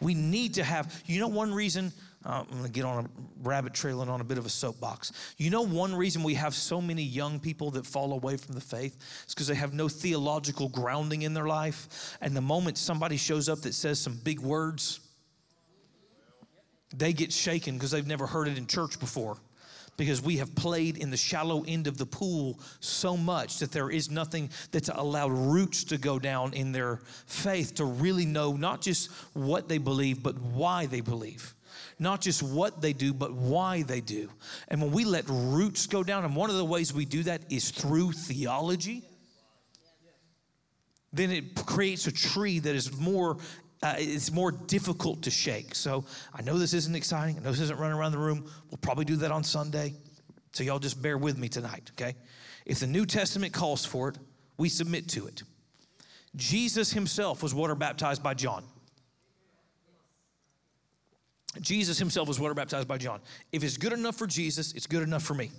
We 0.00 0.14
need 0.14 0.54
to 0.54 0.64
have, 0.64 1.02
you 1.06 1.18
know, 1.18 1.26
one 1.26 1.52
reason, 1.52 1.92
uh, 2.24 2.44
I'm 2.48 2.56
gonna 2.58 2.68
get 2.68 2.84
on 2.84 3.06
a 3.06 3.08
rabbit 3.42 3.74
trail 3.74 4.00
and 4.02 4.08
on 4.08 4.20
a 4.20 4.24
bit 4.24 4.38
of 4.38 4.46
a 4.46 4.48
soapbox. 4.48 5.12
You 5.38 5.50
know, 5.50 5.62
one 5.62 5.92
reason 5.92 6.22
we 6.22 6.34
have 6.34 6.54
so 6.54 6.80
many 6.80 7.02
young 7.02 7.40
people 7.40 7.72
that 7.72 7.84
fall 7.84 8.12
away 8.12 8.36
from 8.36 8.54
the 8.54 8.60
faith 8.60 8.96
is 9.26 9.34
because 9.34 9.48
they 9.48 9.56
have 9.56 9.74
no 9.74 9.88
theological 9.88 10.68
grounding 10.68 11.22
in 11.22 11.34
their 11.34 11.46
life. 11.48 12.16
And 12.20 12.36
the 12.36 12.40
moment 12.40 12.78
somebody 12.78 13.16
shows 13.16 13.48
up 13.48 13.60
that 13.62 13.74
says 13.74 13.98
some 13.98 14.20
big 14.22 14.38
words, 14.38 15.00
they 16.94 17.12
get 17.12 17.32
shaken 17.32 17.74
because 17.74 17.90
they've 17.90 18.06
never 18.06 18.26
heard 18.26 18.48
it 18.48 18.58
in 18.58 18.66
church 18.66 18.98
before 18.98 19.36
because 19.98 20.22
we 20.22 20.36
have 20.36 20.54
played 20.54 20.96
in 20.96 21.10
the 21.10 21.16
shallow 21.16 21.64
end 21.66 21.86
of 21.86 21.98
the 21.98 22.06
pool 22.06 22.58
so 22.80 23.16
much 23.16 23.58
that 23.58 23.72
there 23.72 23.90
is 23.90 24.10
nothing 24.10 24.48
that's 24.70 24.88
allowed 24.88 25.32
roots 25.32 25.84
to 25.84 25.98
go 25.98 26.18
down 26.18 26.54
in 26.54 26.72
their 26.72 27.00
faith 27.26 27.74
to 27.74 27.84
really 27.84 28.24
know 28.24 28.52
not 28.52 28.80
just 28.80 29.10
what 29.34 29.68
they 29.68 29.76
believe, 29.76 30.22
but 30.22 30.38
why 30.38 30.86
they 30.86 31.00
believe. 31.00 31.52
Not 31.98 32.20
just 32.20 32.44
what 32.44 32.80
they 32.80 32.92
do, 32.92 33.12
but 33.12 33.32
why 33.32 33.82
they 33.82 34.00
do. 34.00 34.30
And 34.68 34.80
when 34.80 34.92
we 34.92 35.04
let 35.04 35.24
roots 35.28 35.88
go 35.88 36.04
down, 36.04 36.24
and 36.24 36.36
one 36.36 36.48
of 36.48 36.56
the 36.56 36.64
ways 36.64 36.94
we 36.94 37.04
do 37.04 37.24
that 37.24 37.42
is 37.50 37.72
through 37.72 38.12
theology, 38.12 39.02
then 41.12 41.32
it 41.32 41.66
creates 41.66 42.06
a 42.06 42.12
tree 42.12 42.60
that 42.60 42.74
is 42.74 42.96
more 42.96 43.36
uh, 43.82 43.94
it's 43.98 44.32
more 44.32 44.50
difficult 44.50 45.22
to 45.22 45.30
shake. 45.30 45.74
So 45.74 46.04
I 46.34 46.42
know 46.42 46.58
this 46.58 46.74
isn't 46.74 46.94
exciting. 46.94 47.36
I 47.36 47.40
know 47.40 47.50
this 47.50 47.60
isn't 47.60 47.78
running 47.78 47.96
around 47.96 48.12
the 48.12 48.18
room. 48.18 48.50
We'll 48.70 48.78
probably 48.78 49.04
do 49.04 49.16
that 49.16 49.30
on 49.30 49.44
Sunday. 49.44 49.94
So 50.52 50.64
y'all 50.64 50.78
just 50.78 51.00
bear 51.00 51.16
with 51.16 51.38
me 51.38 51.48
tonight, 51.48 51.90
okay? 51.92 52.16
If 52.66 52.80
the 52.80 52.86
New 52.86 53.06
Testament 53.06 53.52
calls 53.52 53.84
for 53.84 54.08
it, 54.08 54.18
we 54.56 54.68
submit 54.68 55.08
to 55.10 55.26
it. 55.26 55.42
Jesus 56.34 56.92
himself 56.92 57.42
was 57.42 57.54
water 57.54 57.74
baptized 57.74 58.22
by 58.22 58.34
John. 58.34 58.64
Jesus 61.60 61.98
himself 61.98 62.28
was 62.28 62.38
water 62.38 62.54
baptized 62.54 62.88
by 62.88 62.98
John. 62.98 63.20
If 63.52 63.64
it's 63.64 63.76
good 63.76 63.92
enough 63.92 64.16
for 64.16 64.26
Jesus, 64.26 64.72
it's 64.74 64.86
good 64.86 65.02
enough 65.02 65.22
for 65.22 65.34
me. 65.34 65.50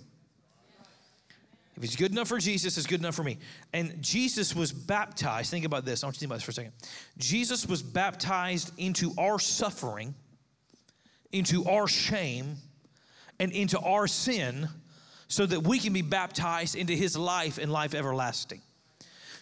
If 1.80 1.84
it's 1.84 1.96
good 1.96 2.12
enough 2.12 2.28
for 2.28 2.36
Jesus, 2.36 2.76
it's 2.76 2.86
good 2.86 3.00
enough 3.00 3.14
for 3.14 3.24
me. 3.24 3.38
And 3.72 4.02
Jesus 4.02 4.54
was 4.54 4.70
baptized. 4.70 5.50
Think 5.50 5.64
about 5.64 5.86
this. 5.86 6.04
I 6.04 6.06
want 6.06 6.16
you 6.16 6.16
to 6.16 6.20
think 6.20 6.28
about 6.28 6.36
this 6.36 6.44
for 6.44 6.50
a 6.50 6.54
second. 6.54 6.72
Jesus 7.16 7.66
was 7.66 7.82
baptized 7.82 8.70
into 8.76 9.14
our 9.16 9.38
suffering, 9.38 10.14
into 11.32 11.64
our 11.64 11.88
shame, 11.88 12.56
and 13.38 13.50
into 13.50 13.80
our 13.80 14.06
sin 14.06 14.68
so 15.26 15.46
that 15.46 15.62
we 15.62 15.78
can 15.78 15.94
be 15.94 16.02
baptized 16.02 16.76
into 16.76 16.92
his 16.92 17.16
life 17.16 17.56
and 17.56 17.72
life 17.72 17.94
everlasting. 17.94 18.60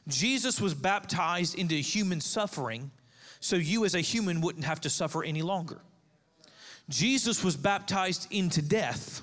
Jesus 0.06 0.60
was 0.60 0.74
baptized 0.74 1.58
into 1.58 1.74
human 1.74 2.20
suffering 2.20 2.92
so 3.40 3.56
you 3.56 3.84
as 3.84 3.96
a 3.96 4.00
human 4.00 4.40
wouldn't 4.42 4.64
have 4.64 4.80
to 4.82 4.90
suffer 4.90 5.24
any 5.24 5.42
longer. 5.42 5.80
Jesus 6.88 7.42
was 7.42 7.56
baptized 7.56 8.28
into 8.30 8.62
death 8.62 9.22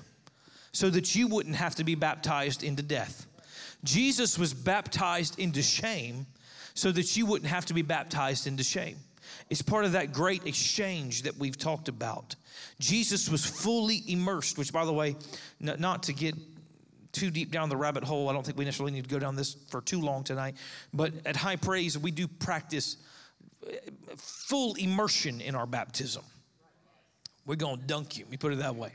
so 0.76 0.90
that 0.90 1.14
you 1.14 1.26
wouldn't 1.26 1.56
have 1.56 1.74
to 1.74 1.84
be 1.84 1.94
baptized 1.94 2.62
into 2.62 2.82
death. 2.82 3.26
Jesus 3.82 4.38
was 4.38 4.52
baptized 4.52 5.38
into 5.38 5.62
shame 5.62 6.26
so 6.74 6.92
that 6.92 7.16
you 7.16 7.24
wouldn't 7.24 7.50
have 7.50 7.64
to 7.64 7.72
be 7.72 7.80
baptized 7.80 8.46
into 8.46 8.62
shame. 8.62 8.98
It's 9.48 9.62
part 9.62 9.86
of 9.86 9.92
that 9.92 10.12
great 10.12 10.46
exchange 10.46 11.22
that 11.22 11.38
we've 11.38 11.56
talked 11.56 11.88
about. 11.88 12.36
Jesus 12.78 13.30
was 13.30 13.42
fully 13.42 14.02
immersed, 14.06 14.58
which, 14.58 14.70
by 14.70 14.84
the 14.84 14.92
way, 14.92 15.16
not 15.60 16.02
to 16.04 16.12
get 16.12 16.34
too 17.10 17.30
deep 17.30 17.50
down 17.50 17.70
the 17.70 17.76
rabbit 17.78 18.04
hole, 18.04 18.28
I 18.28 18.34
don't 18.34 18.44
think 18.44 18.58
we 18.58 18.66
necessarily 18.66 18.92
need 18.92 19.04
to 19.04 19.10
go 19.10 19.18
down 19.18 19.34
this 19.34 19.54
for 19.70 19.80
too 19.80 20.02
long 20.02 20.24
tonight, 20.24 20.56
but 20.92 21.14
at 21.24 21.36
High 21.36 21.56
Praise, 21.56 21.96
we 21.96 22.10
do 22.10 22.28
practice 22.28 22.98
uh, 23.66 23.72
full 24.18 24.74
immersion 24.74 25.40
in 25.40 25.54
our 25.54 25.64
baptism. 25.64 26.22
We're 27.46 27.56
going 27.56 27.80
to 27.80 27.86
dunk 27.86 28.18
you, 28.18 28.26
we 28.28 28.36
put 28.36 28.52
it 28.52 28.58
that 28.58 28.76
way 28.76 28.92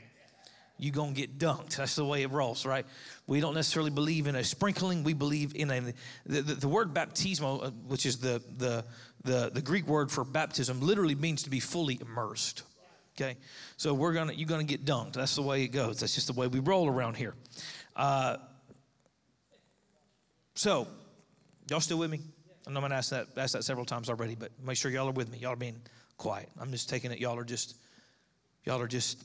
you're 0.82 0.92
going 0.92 1.14
to 1.14 1.20
get 1.20 1.38
dunked. 1.38 1.76
That's 1.76 1.94
the 1.94 2.04
way 2.04 2.22
it 2.22 2.30
rolls, 2.30 2.66
right? 2.66 2.84
We 3.26 3.40
don't 3.40 3.54
necessarily 3.54 3.90
believe 3.90 4.26
in 4.26 4.34
a 4.34 4.42
sprinkling. 4.42 5.04
We 5.04 5.12
believe 5.12 5.54
in 5.54 5.70
a, 5.70 5.80
the, 6.26 6.42
the, 6.42 6.54
the 6.54 6.68
word 6.68 6.92
baptismo, 6.92 7.66
uh, 7.66 7.70
which 7.86 8.04
is 8.04 8.18
the, 8.18 8.42
the, 8.56 8.84
the, 9.22 9.50
the 9.54 9.62
Greek 9.62 9.86
word 9.86 10.10
for 10.10 10.24
baptism, 10.24 10.80
literally 10.80 11.14
means 11.14 11.44
to 11.44 11.50
be 11.50 11.60
fully 11.60 12.00
immersed. 12.00 12.64
Okay? 13.16 13.36
So 13.76 13.94
we're 13.94 14.12
to, 14.14 14.34
you're 14.34 14.48
to 14.66 14.66
get 14.66 14.84
dunked. 14.84 15.12
That's 15.12 15.36
the 15.36 15.42
way 15.42 15.62
it 15.62 15.68
goes. 15.68 16.00
That's 16.00 16.14
just 16.14 16.26
the 16.26 16.32
way 16.32 16.48
we 16.48 16.58
roll 16.58 16.88
around 16.88 17.16
here. 17.16 17.34
Uh, 17.94 18.38
so, 20.54 20.88
y'all 21.70 21.80
still 21.80 21.98
with 21.98 22.10
me? 22.10 22.20
I'm 22.66 22.74
to 22.74 22.96
ask 22.96 23.10
that, 23.10 23.28
ask 23.36 23.52
that 23.54 23.64
several 23.64 23.86
times 23.86 24.08
already, 24.08 24.34
but 24.34 24.50
make 24.64 24.76
sure 24.76 24.90
y'all 24.90 25.08
are 25.08 25.12
with 25.12 25.30
me. 25.30 25.38
Y'all 25.38 25.52
are 25.52 25.56
being 25.56 25.80
quiet. 26.16 26.48
I'm 26.60 26.70
just 26.70 26.88
taking 26.88 27.10
it. 27.10 27.18
Y'all 27.18 27.38
are 27.38 27.44
just, 27.44 27.76
y'all 28.64 28.80
are 28.80 28.86
just 28.86 29.22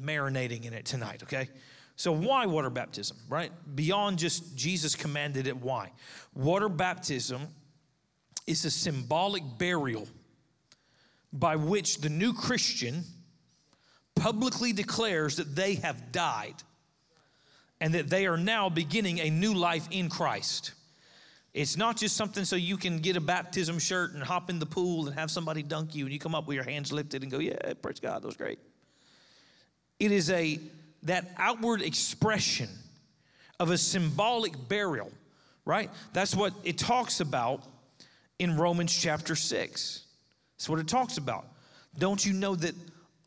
marinating 0.00 0.64
in 0.64 0.72
it 0.72 0.84
tonight, 0.84 1.22
okay? 1.22 1.48
So, 1.96 2.12
why 2.12 2.46
water 2.46 2.70
baptism, 2.70 3.16
right? 3.28 3.50
Beyond 3.74 4.18
just 4.18 4.56
Jesus 4.56 4.94
commanded 4.94 5.46
it, 5.46 5.56
why? 5.56 5.92
Water 6.34 6.68
baptism 6.68 7.48
is 8.46 8.64
a 8.64 8.70
symbolic 8.70 9.42
burial 9.58 10.06
by 11.32 11.56
which 11.56 11.98
the 11.98 12.08
new 12.08 12.32
Christian 12.32 13.02
publicly 14.14 14.72
declares 14.72 15.36
that 15.36 15.54
they 15.54 15.76
have 15.76 16.12
died 16.12 16.54
and 17.80 17.94
that 17.94 18.08
they 18.08 18.26
are 18.26 18.36
now 18.36 18.68
beginning 18.68 19.20
a 19.20 19.30
new 19.30 19.54
life 19.54 19.86
in 19.90 20.08
Christ. 20.08 20.72
It's 21.52 21.76
not 21.76 21.96
just 21.96 22.16
something 22.16 22.44
so 22.44 22.56
you 22.56 22.76
can 22.76 22.98
get 22.98 23.16
a 23.16 23.20
baptism 23.20 23.78
shirt 23.78 24.12
and 24.12 24.22
hop 24.22 24.50
in 24.50 24.58
the 24.58 24.66
pool 24.66 25.06
and 25.06 25.18
have 25.18 25.30
somebody 25.30 25.62
dunk 25.62 25.94
you 25.94 26.04
and 26.04 26.12
you 26.12 26.18
come 26.18 26.34
up 26.34 26.46
with 26.46 26.54
your 26.54 26.64
hands 26.64 26.92
lifted 26.92 27.22
and 27.22 27.32
go, 27.32 27.38
Yeah, 27.38 27.56
praise 27.80 28.00
God, 28.00 28.22
that 28.22 28.26
was 28.26 28.36
great. 28.36 28.58
It 29.98 30.12
is 30.12 30.30
a 30.30 30.60
that 31.04 31.30
outward 31.38 31.82
expression 31.82 32.68
of 33.58 33.70
a 33.70 33.78
symbolic 33.78 34.68
burial, 34.68 35.10
right? 35.64 35.90
That's 36.12 36.34
what 36.34 36.52
it 36.64 36.78
talks 36.78 37.20
about 37.20 37.62
in 38.38 38.56
Romans 38.56 38.94
chapter 38.94 39.34
6. 39.34 40.02
That's 40.56 40.68
what 40.68 40.78
it 40.78 40.88
talks 40.88 41.16
about. 41.16 41.46
Don't 41.98 42.24
you 42.24 42.32
know 42.32 42.54
that 42.56 42.74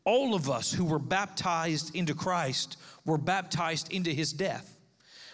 all 0.04 0.34
of 0.34 0.48
us 0.48 0.72
who 0.72 0.84
were 0.84 0.98
baptized 0.98 1.94
into 1.94 2.14
Christ 2.14 2.76
were 3.04 3.18
baptized 3.18 3.92
into 3.92 4.10
his 4.10 4.32
death? 4.32 4.78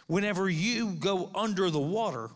Whenever 0.07 0.49
you 0.49 0.93
go 0.93 1.31
under 1.35 1.69
the 1.69 1.81
water, 1.81 2.31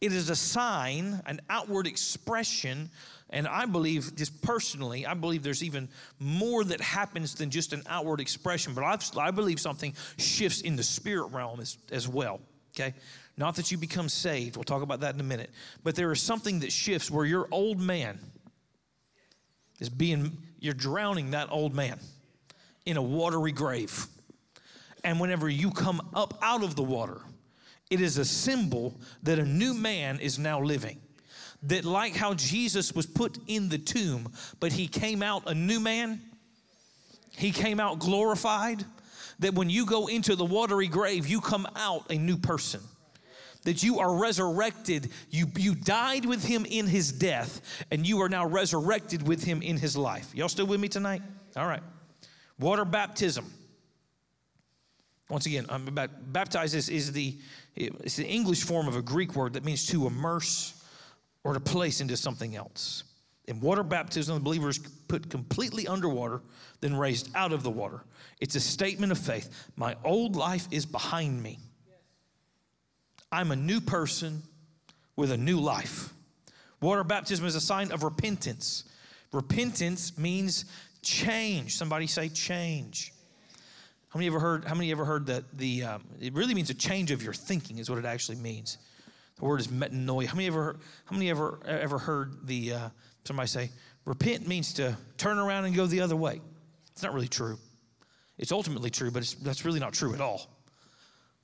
it 0.00 0.12
is 0.12 0.30
a 0.30 0.36
sign, 0.36 1.20
an 1.26 1.40
outward 1.50 1.86
expression 1.86 2.88
and 3.30 3.48
I 3.48 3.66
believe, 3.66 4.14
just 4.14 4.40
personally, 4.42 5.04
I 5.04 5.14
believe 5.14 5.42
there's 5.42 5.64
even 5.64 5.88
more 6.20 6.62
that 6.64 6.80
happens 6.80 7.34
than 7.34 7.50
just 7.50 7.72
an 7.72 7.82
outward 7.88 8.20
expression, 8.20 8.72
but 8.72 8.84
I've, 8.84 9.02
i 9.18 9.30
believe 9.30 9.60
something 9.60 9.94
shifts 10.16 10.60
in 10.60 10.76
the 10.76 10.84
spirit 10.84 11.26
realm 11.28 11.60
as, 11.60 11.76
as 11.90 12.08
well, 12.08 12.40
okay? 12.74 12.94
Not 13.36 13.56
that 13.56 13.72
you 13.72 13.78
become 13.78 14.08
saved, 14.08 14.56
we'll 14.56 14.64
talk 14.64 14.82
about 14.82 15.00
that 15.00 15.14
in 15.14 15.20
a 15.20 15.24
minute, 15.24 15.50
but 15.82 15.96
there 15.96 16.12
is 16.12 16.22
something 16.22 16.60
that 16.60 16.70
shifts 16.70 17.10
where 17.10 17.24
your 17.24 17.48
old 17.50 17.80
man 17.80 18.18
is 19.80 19.88
being, 19.88 20.38
you're 20.60 20.72
drowning 20.72 21.32
that 21.32 21.50
old 21.50 21.74
man 21.74 21.98
in 22.86 22.96
a 22.96 23.02
watery 23.02 23.52
grave. 23.52 24.06
And 25.02 25.20
whenever 25.20 25.48
you 25.48 25.72
come 25.72 26.00
up 26.14 26.38
out 26.42 26.62
of 26.62 26.76
the 26.76 26.82
water, 26.82 27.20
it 27.90 28.00
is 28.00 28.18
a 28.18 28.24
symbol 28.24 28.94
that 29.24 29.38
a 29.38 29.44
new 29.44 29.74
man 29.74 30.20
is 30.20 30.38
now 30.38 30.60
living 30.60 31.00
that, 31.66 31.84
like 31.84 32.14
how 32.14 32.34
Jesus 32.34 32.92
was 32.92 33.06
put 33.06 33.38
in 33.46 33.68
the 33.68 33.78
tomb, 33.78 34.32
but 34.60 34.72
he 34.72 34.86
came 34.86 35.22
out 35.22 35.44
a 35.46 35.54
new 35.54 35.80
man, 35.80 36.20
he 37.36 37.50
came 37.50 37.80
out 37.80 37.98
glorified, 37.98 38.84
that 39.40 39.54
when 39.54 39.68
you 39.68 39.86
go 39.86 40.06
into 40.06 40.34
the 40.36 40.44
watery 40.44 40.88
grave, 40.88 41.26
you 41.26 41.40
come 41.40 41.66
out 41.76 42.10
a 42.10 42.16
new 42.16 42.36
person. 42.36 42.80
That 43.64 43.82
you 43.82 43.98
are 43.98 44.14
resurrected. 44.14 45.10
You, 45.28 45.46
you 45.56 45.74
died 45.74 46.24
with 46.24 46.44
him 46.44 46.64
in 46.66 46.86
his 46.86 47.10
death, 47.10 47.84
and 47.90 48.06
you 48.06 48.22
are 48.22 48.28
now 48.28 48.46
resurrected 48.46 49.26
with 49.26 49.42
him 49.42 49.60
in 49.60 49.76
his 49.76 49.96
life. 49.96 50.32
Y'all 50.34 50.48
still 50.48 50.66
with 50.66 50.78
me 50.78 50.88
tonight? 50.88 51.20
All 51.56 51.66
right. 51.66 51.82
Water 52.60 52.84
baptism. 52.84 53.44
Once 55.28 55.46
again, 55.46 55.66
um, 55.68 55.82
I'm 55.82 55.88
about, 55.88 56.10
baptize 56.32 56.74
is, 56.74 56.88
is 56.88 57.12
the 57.12 57.36
it's 57.74 58.16
the 58.16 58.24
English 58.24 58.62
form 58.62 58.88
of 58.88 58.96
a 58.96 59.02
Greek 59.02 59.34
word 59.34 59.52
that 59.54 59.64
means 59.64 59.86
to 59.88 60.06
immerse 60.06 60.75
or 61.46 61.52
to 61.52 61.60
place 61.60 62.00
into 62.00 62.16
something 62.16 62.56
else. 62.56 63.04
In 63.44 63.60
water 63.60 63.84
baptism, 63.84 64.34
the 64.34 64.40
believer 64.40 64.68
is 64.68 64.80
put 65.06 65.30
completely 65.30 65.86
underwater, 65.86 66.42
then 66.80 66.96
raised 66.96 67.30
out 67.36 67.52
of 67.52 67.62
the 67.62 67.70
water. 67.70 68.02
It's 68.40 68.56
a 68.56 68.60
statement 68.60 69.12
of 69.12 69.18
faith. 69.18 69.70
My 69.76 69.94
old 70.04 70.34
life 70.34 70.66
is 70.72 70.84
behind 70.84 71.40
me. 71.40 71.60
I'm 73.30 73.52
a 73.52 73.56
new 73.56 73.80
person 73.80 74.42
with 75.14 75.30
a 75.30 75.36
new 75.36 75.60
life. 75.60 76.12
Water 76.80 77.04
baptism 77.04 77.46
is 77.46 77.54
a 77.54 77.60
sign 77.60 77.92
of 77.92 78.02
repentance. 78.02 78.82
Repentance 79.32 80.18
means 80.18 80.64
change. 81.02 81.76
Somebody 81.76 82.08
say 82.08 82.28
change. 82.28 83.12
How 84.08 84.18
many 84.18 84.26
ever 84.26 84.40
heard? 84.40 84.64
How 84.64 84.74
many 84.74 84.90
ever 84.90 85.04
heard 85.04 85.26
that 85.26 85.44
the? 85.56 85.84
Um, 85.84 86.04
it 86.20 86.34
really 86.34 86.54
means 86.54 86.70
a 86.70 86.74
change 86.74 87.12
of 87.12 87.22
your 87.22 87.34
thinking 87.34 87.78
is 87.78 87.88
what 87.88 88.00
it 88.00 88.04
actually 88.04 88.38
means. 88.38 88.78
The 89.38 89.44
word 89.44 89.60
is 89.60 89.68
metanoia. 89.68 90.26
How 90.26 90.34
many 90.34 90.46
ever? 90.46 90.78
How 91.04 91.16
many 91.16 91.30
ever 91.30 91.60
ever 91.66 91.98
heard 91.98 92.46
the? 92.46 92.72
Uh, 92.72 92.88
somebody 93.24 93.48
say 93.48 93.70
repent 94.04 94.46
means 94.48 94.72
to 94.74 94.96
turn 95.18 95.38
around 95.38 95.66
and 95.66 95.74
go 95.74 95.86
the 95.86 96.00
other 96.00 96.16
way. 96.16 96.40
It's 96.92 97.02
not 97.02 97.12
really 97.12 97.28
true. 97.28 97.58
It's 98.38 98.52
ultimately 98.52 98.90
true, 98.90 99.10
but 99.10 99.34
that's 99.42 99.64
really 99.64 99.80
not 99.80 99.92
true 99.92 100.14
at 100.14 100.20
all. 100.20 100.48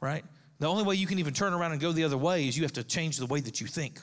Right? 0.00 0.24
The 0.58 0.66
only 0.66 0.84
way 0.84 0.94
you 0.94 1.06
can 1.06 1.18
even 1.18 1.34
turn 1.34 1.52
around 1.52 1.72
and 1.72 1.80
go 1.80 1.92
the 1.92 2.04
other 2.04 2.16
way 2.16 2.46
is 2.46 2.56
you 2.56 2.62
have 2.62 2.72
to 2.74 2.84
change 2.84 3.18
the 3.18 3.26
way 3.26 3.40
that 3.40 3.60
you 3.60 3.66
think. 3.66 3.98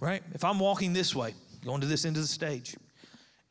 Right? 0.00 0.22
If 0.32 0.44
I'm 0.44 0.58
walking 0.58 0.92
this 0.92 1.14
way, 1.14 1.34
going 1.64 1.80
to 1.80 1.86
this 1.86 2.04
end 2.04 2.16
of 2.16 2.22
the 2.22 2.28
stage, 2.28 2.76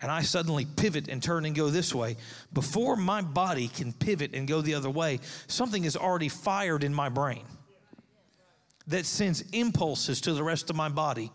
and 0.01 0.11
I 0.11 0.21
suddenly 0.21 0.65
pivot 0.65 1.07
and 1.07 1.23
turn 1.23 1.45
and 1.45 1.55
go 1.55 1.69
this 1.69 1.95
way, 1.95 2.17
before 2.51 2.95
my 2.95 3.21
body 3.21 3.69
can 3.69 3.93
pivot 3.93 4.33
and 4.33 4.47
go 4.47 4.61
the 4.61 4.75
other 4.75 4.89
way, 4.89 5.19
something 5.47 5.85
is 5.85 5.97
already 5.97 6.29
fired 6.29 6.83
in 6.83 6.93
my 6.93 7.09
brain 7.09 7.43
that 8.87 9.05
sends 9.05 9.41
impulses 9.51 10.21
to 10.21 10.33
the 10.33 10.43
rest 10.43 10.69
of 10.69 10.75
my 10.75 10.89
body 10.89 11.31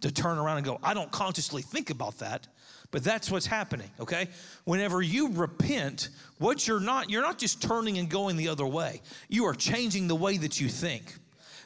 to 0.00 0.12
turn 0.12 0.38
around 0.38 0.58
and 0.58 0.66
go. 0.66 0.78
I 0.82 0.94
don't 0.94 1.10
consciously 1.10 1.62
think 1.62 1.90
about 1.90 2.18
that, 2.18 2.46
but 2.90 3.04
that's 3.04 3.30
what's 3.30 3.46
happening, 3.46 3.90
okay? 4.00 4.28
Whenever 4.64 5.02
you 5.02 5.32
repent, 5.32 6.08
what 6.38 6.66
you're 6.66 6.80
not, 6.80 7.10
you're 7.10 7.22
not 7.22 7.38
just 7.38 7.62
turning 7.62 7.98
and 7.98 8.08
going 8.08 8.36
the 8.36 8.48
other 8.48 8.66
way. 8.66 9.02
You 9.28 9.46
are 9.46 9.54
changing 9.54 10.08
the 10.08 10.16
way 10.16 10.36
that 10.38 10.60
you 10.60 10.68
think 10.68 11.14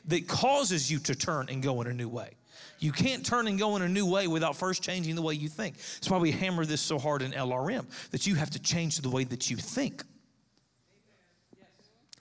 that 0.07 0.27
causes 0.27 0.91
you 0.91 0.99
to 1.01 1.15
turn 1.15 1.49
and 1.49 1.63
go 1.63 1.81
in 1.81 1.87
a 1.87 1.93
new 1.93 2.09
way. 2.09 2.31
You 2.79 2.91
can't 2.91 3.25
turn 3.25 3.47
and 3.47 3.59
go 3.59 3.77
in 3.77 3.83
a 3.83 3.89
new 3.89 4.05
way 4.05 4.27
without 4.27 4.57
first 4.57 4.83
changing 4.83 5.15
the 5.15 5.23
way 5.23 5.35
you 5.35 5.49
think. 5.49 5.77
That's 5.77 6.11
why 6.11 6.19
we 6.19 6.33
hammer 6.33 6.65
this 6.65 6.81
so 6.81 6.99
hard 6.99 7.23
in 7.23 7.31
LRM 7.31 7.87
that 8.11 8.27
you 8.27 8.35
have 8.35 8.51
to 8.51 8.59
change 8.59 8.99
the 8.99 9.09
way 9.09 9.23
that 9.25 9.51
you 9.51 9.57
think. 9.57 10.03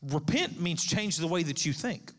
Repent 0.04 0.62
means 0.62 0.84
change 0.84 1.18
the 1.18 1.28
way 1.28 1.42
that 1.44 1.66
you 1.66 1.74
think. 1.74 2.12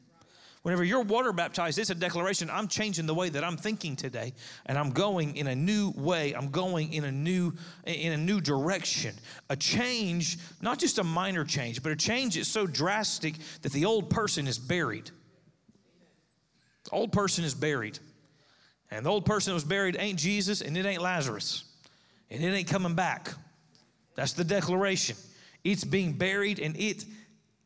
Whenever 0.62 0.84
you're 0.84 1.02
water 1.02 1.32
baptized, 1.32 1.76
it's 1.78 1.90
a 1.90 1.94
declaration 1.94 2.48
I'm 2.48 2.68
changing 2.68 3.06
the 3.06 3.14
way 3.14 3.28
that 3.28 3.42
I'm 3.42 3.56
thinking 3.56 3.96
today 3.96 4.32
and 4.66 4.78
I'm 4.78 4.90
going 4.90 5.36
in 5.36 5.48
a 5.48 5.56
new 5.56 5.92
way. 5.96 6.34
I'm 6.34 6.50
going 6.50 6.92
in 6.92 7.04
a 7.04 7.10
new 7.10 7.52
in 7.84 8.12
a 8.12 8.16
new 8.16 8.40
direction. 8.40 9.16
A 9.50 9.56
change, 9.56 10.38
not 10.60 10.78
just 10.78 10.98
a 10.98 11.04
minor 11.04 11.44
change, 11.44 11.82
but 11.82 11.90
a 11.90 11.96
change 11.96 12.36
that's 12.36 12.48
so 12.48 12.66
drastic 12.66 13.34
that 13.62 13.72
the 13.72 13.84
old 13.86 14.08
person 14.08 14.46
is 14.46 14.56
buried. 14.56 15.10
The 16.84 16.90
old 16.90 17.12
person 17.12 17.42
is 17.42 17.54
buried. 17.54 17.98
And 18.92 19.04
the 19.04 19.10
old 19.10 19.26
person 19.26 19.50
that 19.50 19.54
was 19.54 19.64
buried 19.64 19.96
ain't 19.98 20.18
Jesus 20.18 20.60
and 20.60 20.76
it 20.76 20.86
ain't 20.86 21.02
Lazarus. 21.02 21.64
And 22.30 22.42
it 22.42 22.46
ain't 22.46 22.68
coming 22.68 22.94
back. 22.94 23.30
That's 24.14 24.34
the 24.34 24.44
declaration. 24.44 25.16
It's 25.64 25.82
being 25.82 26.12
buried 26.12 26.60
and 26.60 26.76
it 26.76 27.04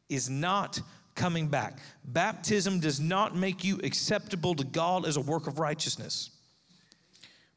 is 0.09 0.31
not 0.31 0.81
coming 1.17 1.49
back. 1.49 1.79
Baptism 2.05 2.79
does 2.79 3.01
not 3.01 3.35
make 3.35 3.65
you 3.65 3.81
acceptable 3.83 4.55
to 4.55 4.65
God 4.65 5.07
as 5.07 5.17
a 5.17 5.21
work 5.21 5.47
of 5.49 5.59
righteousness. 5.59 6.31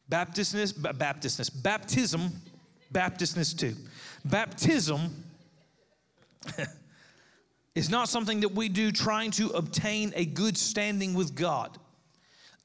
Baptistness, 0.07 0.73
Baptistness, 0.73 1.49
baptism, 1.51 2.31
Baptistness 2.91 3.53
too. 3.53 3.75
Baptism 4.25 5.23
is 7.75 7.89
not 7.89 8.09
something 8.09 8.39
that 8.39 8.49
we 8.49 8.69
do 8.69 8.91
trying 8.91 9.29
to 9.31 9.49
obtain 9.49 10.11
a 10.15 10.25
good 10.25 10.57
standing 10.57 11.13
with 11.13 11.35
God. 11.35 11.77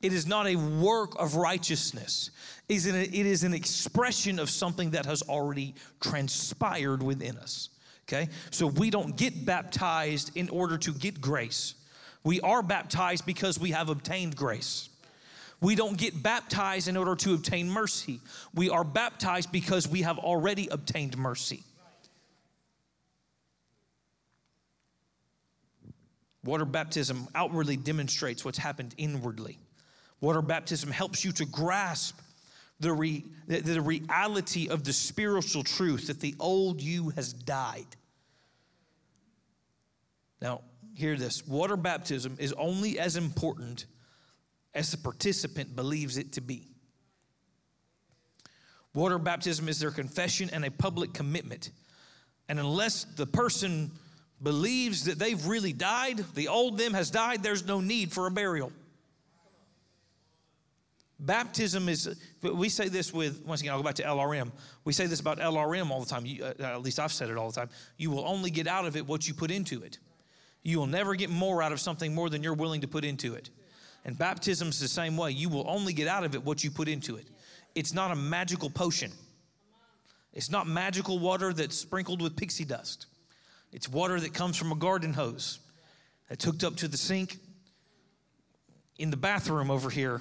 It 0.01 0.13
is 0.13 0.27
not 0.27 0.47
a 0.47 0.57
work 0.57 1.19
of 1.19 1.37
righteousness. 1.37 2.31
It 2.69 2.87
is 2.87 3.45
an 3.45 3.55
expression 3.55 4.39
of 4.39 4.49
something 4.49 4.91
that 4.91 5.07
has 5.07 5.23
already 5.23 5.75
transpired 6.01 7.03
within 7.03 7.37
us. 7.37 7.69
Okay? 8.05 8.29
So 8.51 8.67
we 8.67 8.91
don't 8.91 9.17
get 9.17 9.45
baptized 9.45 10.37
in 10.37 10.49
order 10.49 10.79
to 10.79 10.93
get 10.93 11.21
grace. 11.21 11.75
We 12.23 12.41
are 12.41 12.63
baptized 12.63 13.27
because 13.27 13.59
we 13.59 13.71
have 13.71 13.89
obtained 13.89 14.37
grace. 14.37 14.89
We 15.61 15.75
don't 15.75 15.97
get 15.97 16.23
baptized 16.23 16.89
in 16.89 16.97
order 16.97 17.17
to 17.17 17.35
obtain 17.35 17.71
mercy. 17.71 18.21
We 18.55 18.71
are 18.71 18.85
baptized 18.85 19.53
because 19.53 19.89
we 19.89 20.03
have 20.03 20.19
already 20.19 20.69
obtained 20.69 21.17
mercy. 21.17 21.63
Water 26.45 26.67
baptism 26.67 27.27
outwardly 27.35 27.79
demonstrates 27.79 28.45
what's 28.45 28.59
happened 28.59 28.95
inwardly. 28.99 29.59
Water 30.21 30.43
baptism 30.43 30.91
helps 30.91 31.25
you 31.25 31.33
to 31.33 31.47
grasp 31.47 32.19
the, 32.81 32.93
re, 32.93 33.25
the, 33.47 33.61
the 33.61 33.81
reality 33.81 34.69
of 34.69 34.85
the 34.85 34.93
spiritual 34.93 35.63
truth 35.63 36.09
that 36.09 36.21
the 36.21 36.35
old 36.39 36.81
you 36.81 37.11
has 37.11 37.33
died. 37.33 37.87
Now, 40.41 40.63
hear 40.95 41.17
this 41.17 41.47
water 41.47 41.77
baptism 41.77 42.37
is 42.39 42.53
only 42.55 42.99
as 42.99 43.17
important 43.17 43.87
as 44.75 44.91
the 44.91 44.99
participant 44.99 45.75
believes 45.77 46.19
it 46.19 46.33
to 46.33 46.41
be. 46.41 46.69
Water 48.93 49.19
baptism 49.19 49.69
is 49.69 49.81
their 49.81 49.91
confession 49.91 50.51
and 50.53 50.65
a 50.65 50.71
public 50.71 51.13
commitment. 51.13 51.71
And 52.49 52.61
unless 52.61 53.05
the 53.05 53.27
person 53.27 53.91
believes 54.43 55.05
that 55.05 55.19
they've 55.19 55.45
really 55.47 55.73
died, 55.73 56.19
the 56.35 56.49
old 56.49 56.79
them 56.79 56.95
has 56.95 57.11
died, 57.11 57.43
there's 57.43 57.67
no 57.67 57.81
need 57.81 58.13
for 58.13 58.27
a 58.27 58.31
burial. 58.31 58.73
Baptism 61.25 61.89
is, 61.89 62.21
we 62.43 62.69
say 62.69 62.89
this 62.89 63.13
with, 63.13 63.43
once 63.47 63.61
again, 63.61 63.73
I'll 63.73 63.79
go 63.79 63.85
back 63.85 63.95
to 63.97 64.03
LRM. 64.03 64.51
We 64.85 64.93
say 64.93 65.07
this 65.07 65.21
about 65.21 65.39
LRM 65.39 65.91
all 65.91 66.01
the 66.01 66.07
time. 66.07 66.27
You, 66.27 66.45
uh, 66.45 66.63
at 66.63 66.83
least 66.83 67.01
I've 67.01 67.13
said 67.13 67.31
it 67.31 67.39
all 67.39 67.51
the 67.51 67.55
time. 67.55 67.71
You 67.97 68.11
will 68.11 68.27
only 68.27 68.51
get 68.51 68.67
out 68.67 68.85
of 68.85 68.95
it 68.97 69.07
what 69.07 69.27
you 69.27 69.33
put 69.33 69.51
into 69.51 69.83
it. 69.83 69.99
You 70.63 70.79
will 70.79 70.87
never 70.87 71.15
get 71.15 71.31
more 71.31 71.63
out 71.63 71.73
of 71.73 71.81
something 71.81 72.15
more 72.15 72.29
than 72.29 72.43
you're 72.43 72.55
willing 72.55 72.83
to 72.83 72.89
put 72.89 73.05
into 73.05 73.35
it. 73.35 73.49
And 74.05 74.19
baptism 74.19 74.69
is 74.69 74.79
the 74.81 74.89
same 74.89 75.17
way. 75.17 75.31
You 75.31 75.49
will 75.49 75.65
only 75.67 75.95
get 75.95 76.09
out 76.09 76.25
of 76.25 76.35
it 76.35 76.45
what 76.45 76.63
you 76.63 76.71
put 76.71 76.89
into 76.89 77.17
it. 77.17 77.27
It's 77.75 77.95
not 77.95 78.11
a 78.11 78.17
magical 78.17 78.69
potion, 78.69 79.11
it's 80.33 80.51
not 80.51 80.67
magical 80.67 81.19
water 81.19 81.53
that's 81.53 81.77
sprinkled 81.77 82.21
with 82.21 82.37
pixie 82.37 82.65
dust. 82.65 83.07
It's 83.73 83.89
water 83.89 84.21
that 84.21 84.33
comes 84.35 84.57
from 84.57 84.71
a 84.71 84.77
garden 84.77 85.15
hose 85.15 85.59
that's 86.29 86.45
hooked 86.45 86.63
up 86.63 86.77
to 86.77 86.87
the 86.87 86.97
sink 86.97 87.39
in 88.99 89.11
the 89.11 89.17
bathroom 89.17 89.69
over 89.71 89.91
here 89.91 90.21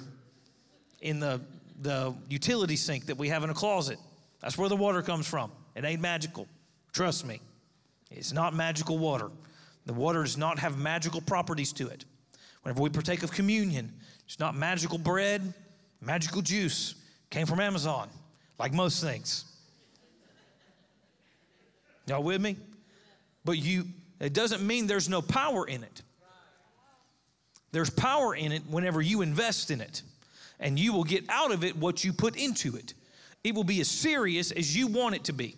in 1.04 1.20
the, 1.20 1.40
the 1.82 2.12
utility 2.28 2.76
sink 2.76 3.06
that 3.06 3.18
we 3.18 3.28
have 3.28 3.44
in 3.44 3.50
a 3.50 3.54
closet. 3.54 3.98
That's 4.40 4.58
where 4.58 4.68
the 4.68 4.76
water 4.76 5.02
comes 5.02 5.28
from. 5.28 5.52
It 5.76 5.84
ain't 5.84 6.00
magical. 6.00 6.48
Trust 6.92 7.26
me. 7.26 7.40
It's 8.10 8.32
not 8.32 8.54
magical 8.54 8.98
water. 8.98 9.30
The 9.86 9.92
water 9.92 10.22
does 10.22 10.38
not 10.38 10.58
have 10.58 10.78
magical 10.78 11.20
properties 11.20 11.72
to 11.74 11.88
it. 11.88 12.06
Whenever 12.62 12.82
we 12.82 12.88
partake 12.88 13.22
of 13.22 13.30
communion, 13.30 13.92
it's 14.24 14.40
not 14.40 14.56
magical 14.56 14.96
bread, 14.96 15.52
magical 16.00 16.40
juice. 16.40 16.94
Came 17.28 17.46
from 17.46 17.60
Amazon, 17.60 18.08
like 18.58 18.72
most 18.72 19.02
things. 19.02 19.44
Y'all 22.06 22.22
with 22.22 22.40
me? 22.40 22.56
But 23.44 23.58
you, 23.58 23.84
it 24.20 24.32
doesn't 24.32 24.66
mean 24.66 24.86
there's 24.86 25.08
no 25.08 25.20
power 25.20 25.66
in 25.66 25.82
it. 25.82 26.02
There's 27.72 27.90
power 27.90 28.34
in 28.34 28.52
it 28.52 28.62
whenever 28.70 29.02
you 29.02 29.20
invest 29.20 29.70
in 29.70 29.82
it 29.82 30.02
and 30.60 30.78
you 30.78 30.92
will 30.92 31.04
get 31.04 31.24
out 31.28 31.52
of 31.52 31.64
it 31.64 31.76
what 31.76 32.04
you 32.04 32.12
put 32.12 32.36
into 32.36 32.76
it. 32.76 32.94
It 33.42 33.54
will 33.54 33.64
be 33.64 33.80
as 33.80 33.88
serious 33.88 34.50
as 34.50 34.76
you 34.76 34.86
want 34.86 35.14
it 35.14 35.24
to 35.24 35.32
be. 35.32 35.56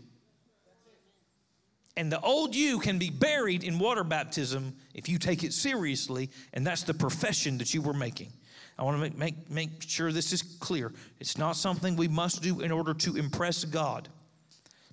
And 1.97 2.13
the 2.13 2.21
old 2.21 2.55
you 2.55 2.79
can 2.79 2.99
be 2.99 3.09
buried 3.09 3.65
in 3.65 3.79
water 3.79 4.05
baptism 4.05 4.75
if 4.95 5.09
you 5.09 5.19
take 5.19 5.45
it 5.45 5.55
seriously, 5.55 6.31
and 6.53 6.67
that's 6.67 6.83
the 6.83 6.93
profession 6.93 7.59
that 7.59 7.73
you 7.73 7.81
were 7.81 7.95
making. 7.95 8.33
I 8.79 8.83
want 8.83 8.97
to 8.97 9.01
make, 9.01 9.17
make, 9.17 9.51
make 9.51 9.71
sure 9.83 10.13
this 10.13 10.33
is 10.35 10.43
clear. 10.43 10.93
It's 11.19 11.39
not 11.39 11.57
something 11.57 11.97
we 11.97 12.09
must 12.09 12.43
do 12.43 12.61
in 12.61 12.71
order 12.71 12.93
to 12.93 13.17
impress 13.17 13.65
God, 13.65 14.09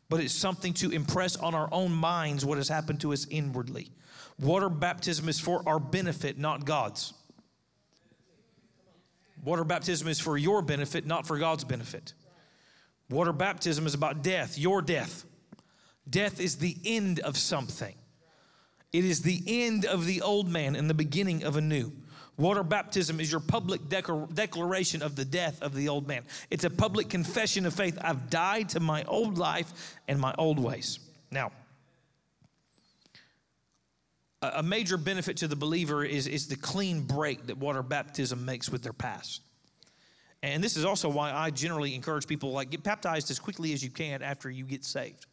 but 0.07 0.21
it's 0.21 0.33
something 0.33 0.73
to 0.75 0.91
impress 0.91 1.35
on 1.35 1.53
our 1.53 1.67
own 1.73 1.91
minds 1.91 2.45
what 2.45 2.57
has 2.57 2.69
happened 2.69 3.01
to 3.01 3.11
us 3.11 3.27
inwardly. 3.29 3.89
Water 4.39 4.69
baptism 4.69 5.27
is 5.27 5.39
for 5.39 5.61
our 5.67 5.79
benefit, 5.79 6.37
not 6.37 6.63
God's. 6.63 7.13
Water 9.43 9.63
baptism 9.63 10.08
is 10.08 10.19
for 10.19 10.38
your 10.38 10.62
benefit, 10.62 11.06
not 11.06 11.27
for 11.27 11.38
God's 11.38 11.63
benefit. 11.63 12.13
Water 13.10 13.34
baptism 13.34 13.86
is 13.86 13.93
about 13.93 14.23
death, 14.23 14.58
your 14.58 14.82
death. 14.82 15.25
Death 16.10 16.39
is 16.39 16.58
the 16.58 16.77
end 16.86 17.19
of 17.19 17.38
something, 17.38 17.95
it 18.91 19.06
is 19.06 19.21
the 19.21 19.41
end 19.47 19.86
of 19.86 20.06
the 20.06 20.21
old 20.21 20.47
man 20.47 20.75
and 20.75 20.89
the 20.89 20.93
beginning 20.93 21.43
of 21.43 21.58
a 21.58 21.62
new. 21.62 21.91
Water 22.36 22.63
baptism 22.63 23.19
is 23.19 23.32
your 23.32 23.41
public 23.41 23.82
declaration 23.89 25.03
of 25.03 25.15
the 25.15 25.25
death 25.25 25.62
of 25.62 25.75
the 25.75 25.88
old 25.88 26.08
man. 26.08 26.23
It's 26.49 26.63
a 26.63 26.69
public 26.69 27.08
confession 27.10 27.67
of 27.67 27.75
faith. 27.75 27.97
I've 28.01 28.32
died 28.32 28.69
to 28.69 28.79
my 28.79 29.03
old 29.03 29.38
life 29.38 29.95
and 30.08 30.19
my 30.19 30.34
old 30.39 30.58
ways. 30.58 30.97
Now, 31.29 31.51
a 34.56 34.63
major 34.63 34.97
benefit 34.97 35.38
to 35.38 35.47
the 35.47 35.56
believer 35.56 36.03
is, 36.03 36.27
is 36.27 36.47
the 36.47 36.56
clean 36.56 37.01
break 37.03 37.47
that 37.47 37.58
water 37.58 37.82
baptism 37.82 38.43
makes 38.45 38.69
with 38.69 38.84
their 38.84 38.93
past. 38.93 39.41
And 40.41 40.62
this 40.62 40.75
is 40.75 40.84
also 40.84 41.08
why 41.08 41.32
I 41.32 41.49
generally 41.51 41.95
encourage 41.95 42.27
people 42.27 42.51
like 42.51 42.69
get 42.69 42.84
baptized 42.84 43.32
as 43.32 43.39
quickly 43.39 43.71
as 43.71 43.82
you 43.82 43.89
can 43.89 44.21
after 44.21 44.49
you 44.49 44.65
get 44.65 44.84
saved. 44.84 45.25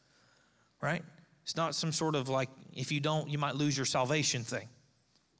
Right? 0.80 1.02
It's 1.42 1.56
not 1.56 1.74
some 1.74 1.90
sort 1.90 2.14
of 2.14 2.28
like, 2.28 2.48
if 2.72 2.92
you 2.92 3.00
don't, 3.00 3.28
you 3.28 3.36
might 3.36 3.56
lose 3.56 3.76
your 3.76 3.86
salvation 3.86 4.44
thing. 4.44 4.68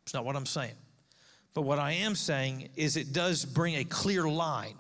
It's 0.03 0.13
not 0.13 0.25
what 0.25 0.35
I'm 0.35 0.47
saying. 0.47 0.75
But 1.55 1.63
what 1.63 1.79
I 1.79 1.93
am 1.93 2.15
saying 2.15 2.71
is 2.75 2.97
it 2.97 3.13
does 3.13 3.45
bring 3.45 3.77
a 3.77 3.85
clear 3.85 4.29
line. 4.29 4.75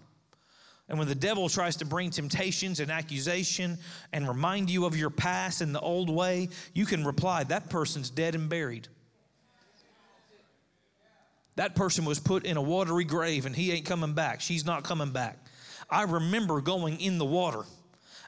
And 0.90 0.98
when 0.98 1.06
the 1.06 1.14
devil 1.14 1.48
tries 1.48 1.76
to 1.76 1.84
bring 1.84 2.10
temptations 2.10 2.80
and 2.80 2.90
accusation 2.90 3.78
and 4.12 4.26
remind 4.26 4.68
you 4.68 4.86
of 4.86 4.96
your 4.96 5.08
past 5.08 5.60
and 5.60 5.72
the 5.72 5.80
old 5.80 6.10
way, 6.10 6.48
you 6.74 6.84
can 6.84 7.04
reply, 7.04 7.44
that 7.44 7.70
person's 7.70 8.10
dead 8.10 8.34
and 8.34 8.48
buried. 8.48 8.88
That 11.54 11.76
person 11.76 12.04
was 12.04 12.18
put 12.18 12.44
in 12.44 12.56
a 12.56 12.62
watery 12.62 13.04
grave 13.04 13.46
and 13.46 13.54
he 13.54 13.70
ain't 13.70 13.86
coming 13.86 14.14
back. 14.14 14.40
She's 14.40 14.66
not 14.66 14.82
coming 14.82 15.12
back. 15.12 15.38
I 15.88 16.02
remember 16.02 16.60
going 16.60 17.00
in 17.00 17.18
the 17.18 17.24
water. 17.24 17.62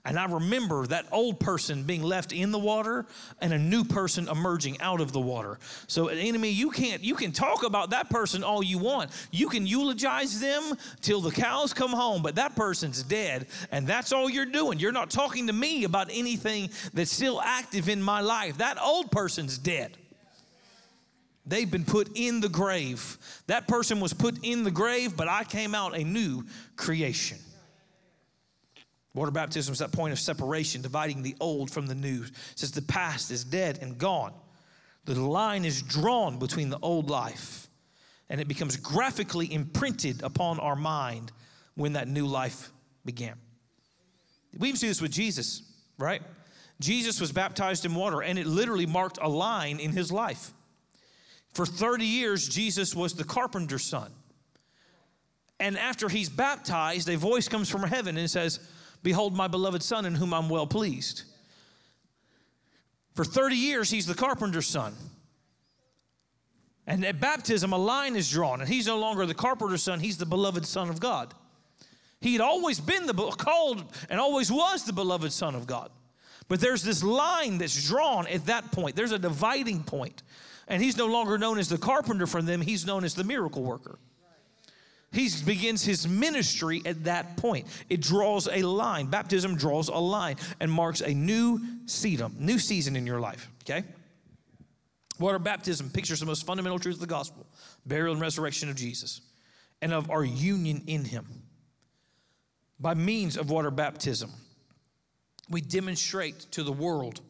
And 0.04 0.18
I 0.18 0.24
remember 0.26 0.84
that 0.88 1.06
old 1.12 1.38
person 1.38 1.84
being 1.84 2.02
left 2.02 2.32
in 2.32 2.50
the 2.50 2.58
water 2.58 3.06
and 3.40 3.52
a 3.52 3.58
new 3.58 3.84
person 3.84 4.28
emerging 4.28 4.80
out 4.80 5.00
of 5.00 5.12
the 5.12 5.20
water. 5.20 5.60
So, 5.86 6.08
enemy, 6.08 6.50
you 6.50 6.70
can't, 6.70 7.04
you 7.04 7.14
can 7.14 7.30
talk 7.30 7.62
about 7.62 7.90
that 7.90 8.10
person 8.10 8.42
all 8.42 8.64
you 8.64 8.78
want. 8.78 9.12
You 9.30 9.48
can 9.48 9.64
eulogize 9.64 10.40
them 10.40 10.76
till 11.02 11.20
the 11.20 11.30
cows 11.30 11.72
come 11.72 11.92
home, 11.92 12.20
but 12.20 12.34
that 12.34 12.56
person's 12.56 13.04
dead, 13.04 13.46
and 13.70 13.86
that's 13.86 14.12
all 14.12 14.28
you're 14.28 14.44
doing. 14.44 14.80
You're 14.80 14.90
not 14.90 15.08
talking 15.08 15.46
to 15.46 15.52
me 15.52 15.84
about 15.84 16.08
anything 16.10 16.70
that's 16.92 17.12
still 17.12 17.40
active 17.40 17.88
in 17.88 18.02
my 18.02 18.22
life. 18.22 18.58
That 18.58 18.82
old 18.82 19.12
person's 19.12 19.56
dead. 19.56 19.96
They've 21.46 21.70
been 21.70 21.84
put 21.84 22.10
in 22.16 22.40
the 22.40 22.48
grave. 22.48 23.18
That 23.46 23.68
person 23.68 24.00
was 24.00 24.12
put 24.12 24.44
in 24.44 24.64
the 24.64 24.70
grave, 24.72 25.16
but 25.16 25.28
I 25.28 25.44
came 25.44 25.76
out 25.76 25.96
a 25.96 26.02
new 26.02 26.44
creation. 26.74 27.38
Water 29.14 29.30
baptism 29.30 29.72
is 29.72 29.80
that 29.80 29.92
point 29.92 30.12
of 30.12 30.18
separation, 30.18 30.80
dividing 30.80 31.22
the 31.22 31.36
old 31.38 31.70
from 31.70 31.86
the 31.86 31.94
new. 31.94 32.24
Says 32.54 32.72
the 32.72 32.82
past 32.82 33.30
is 33.30 33.44
dead 33.44 33.78
and 33.82 33.98
gone. 33.98 34.32
The 35.04 35.20
line 35.20 35.64
is 35.64 35.82
drawn 35.82 36.38
between 36.38 36.70
the 36.70 36.78
old 36.80 37.10
life, 37.10 37.68
and 38.30 38.40
it 38.40 38.48
becomes 38.48 38.76
graphically 38.76 39.52
imprinted 39.52 40.22
upon 40.22 40.60
our 40.60 40.76
mind 40.76 41.32
when 41.74 41.94
that 41.94 42.08
new 42.08 42.26
life 42.26 42.70
began. 43.04 43.34
We 44.56 44.68
even 44.68 44.78
see 44.78 44.88
this 44.88 45.02
with 45.02 45.12
Jesus, 45.12 45.62
right? 45.98 46.22
Jesus 46.80 47.20
was 47.20 47.32
baptized 47.32 47.84
in 47.84 47.94
water, 47.94 48.22
and 48.22 48.38
it 48.38 48.46
literally 48.46 48.86
marked 48.86 49.18
a 49.20 49.28
line 49.28 49.78
in 49.80 49.92
his 49.92 50.10
life. 50.12 50.52
For 51.52 51.66
30 51.66 52.04
years, 52.04 52.48
Jesus 52.48 52.94
was 52.94 53.14
the 53.14 53.24
carpenter's 53.24 53.84
son. 53.84 54.10
And 55.60 55.78
after 55.78 56.08
he's 56.08 56.28
baptized, 56.28 57.08
a 57.08 57.16
voice 57.16 57.48
comes 57.48 57.68
from 57.68 57.82
heaven 57.82 58.16
and 58.16 58.28
says, 58.30 58.58
Behold, 59.02 59.34
my 59.34 59.48
beloved 59.48 59.82
son 59.82 60.06
in 60.06 60.14
whom 60.14 60.32
I'm 60.32 60.48
well 60.48 60.66
pleased. 60.66 61.22
For 63.14 63.24
30 63.24 63.56
years, 63.56 63.90
he's 63.90 64.06
the 64.06 64.14
carpenter's 64.14 64.66
son. 64.66 64.94
And 66.86 67.04
at 67.04 67.20
baptism, 67.20 67.72
a 67.72 67.78
line 67.78 68.16
is 68.16 68.30
drawn, 68.30 68.60
and 68.60 68.68
he's 68.68 68.86
no 68.86 68.98
longer 68.98 69.26
the 69.26 69.34
carpenter's 69.34 69.82
son, 69.82 70.00
he's 70.00 70.18
the 70.18 70.26
beloved 70.26 70.66
son 70.66 70.88
of 70.88 70.98
God. 70.98 71.34
He 72.20 72.32
had 72.32 72.40
always 72.40 72.80
been 72.80 73.06
the 73.06 73.14
called 73.14 73.84
and 74.08 74.20
always 74.20 74.50
was 74.50 74.84
the 74.84 74.92
beloved 74.92 75.32
son 75.32 75.54
of 75.54 75.66
God. 75.66 75.90
But 76.48 76.60
there's 76.60 76.82
this 76.82 77.02
line 77.02 77.58
that's 77.58 77.88
drawn 77.88 78.26
at 78.26 78.46
that 78.46 78.70
point. 78.72 78.94
There's 78.94 79.12
a 79.12 79.18
dividing 79.18 79.82
point. 79.84 80.22
And 80.68 80.82
he's 80.82 80.96
no 80.96 81.06
longer 81.06 81.36
known 81.36 81.58
as 81.58 81.68
the 81.68 81.78
carpenter 81.78 82.26
for 82.26 82.40
them, 82.40 82.60
he's 82.60 82.86
known 82.86 83.04
as 83.04 83.14
the 83.14 83.24
miracle 83.24 83.62
worker. 83.62 83.98
He 85.12 85.28
begins 85.44 85.84
his 85.84 86.08
ministry 86.08 86.80
at 86.86 87.04
that 87.04 87.36
point. 87.36 87.66
It 87.90 88.00
draws 88.00 88.48
a 88.48 88.62
line. 88.62 89.06
Baptism 89.06 89.56
draws 89.56 89.88
a 89.88 89.98
line 89.98 90.36
and 90.58 90.72
marks 90.72 91.02
a 91.02 91.12
new 91.12 91.60
season, 91.86 92.34
new 92.38 92.58
season 92.58 92.96
in 92.96 93.06
your 93.06 93.20
life, 93.20 93.50
okay? 93.64 93.84
Water 95.18 95.38
baptism 95.38 95.90
pictures 95.90 96.20
the 96.20 96.26
most 96.26 96.46
fundamental 96.46 96.78
truth 96.78 96.96
of 96.96 97.00
the 97.00 97.06
gospel 97.06 97.46
burial 97.84 98.12
and 98.12 98.20
resurrection 98.22 98.70
of 98.70 98.76
Jesus 98.76 99.20
and 99.82 99.92
of 99.92 100.10
our 100.10 100.24
union 100.24 100.82
in 100.86 101.04
him. 101.04 101.26
By 102.80 102.94
means 102.94 103.36
of 103.36 103.50
water 103.50 103.70
baptism, 103.70 104.30
we 105.50 105.60
demonstrate 105.60 106.40
to 106.52 106.62
the 106.62 106.72
world 106.72 107.20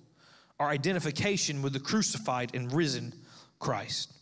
our 0.61 0.69
identification 0.69 1.63
with 1.63 1.73
the 1.73 1.81
crucified 1.81 2.55
and 2.55 2.73
risen 2.73 3.13
Christ. 3.59 4.13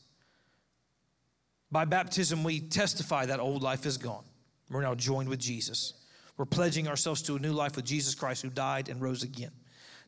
By 1.72 1.84
baptism, 1.84 2.42
we 2.42 2.60
testify 2.60 3.26
that 3.26 3.40
old 3.40 3.62
life 3.62 3.86
is 3.86 3.96
gone. 3.96 4.24
We're 4.70 4.82
now 4.82 4.94
joined 4.94 5.28
with 5.28 5.38
Jesus. 5.38 5.94
We're 6.36 6.46
pledging 6.46 6.88
ourselves 6.88 7.22
to 7.22 7.36
a 7.36 7.38
new 7.38 7.52
life 7.52 7.76
with 7.76 7.84
Jesus 7.84 8.14
Christ 8.14 8.42
who 8.42 8.50
died 8.50 8.88
and 8.88 9.00
rose 9.00 9.22
again. 9.22 9.52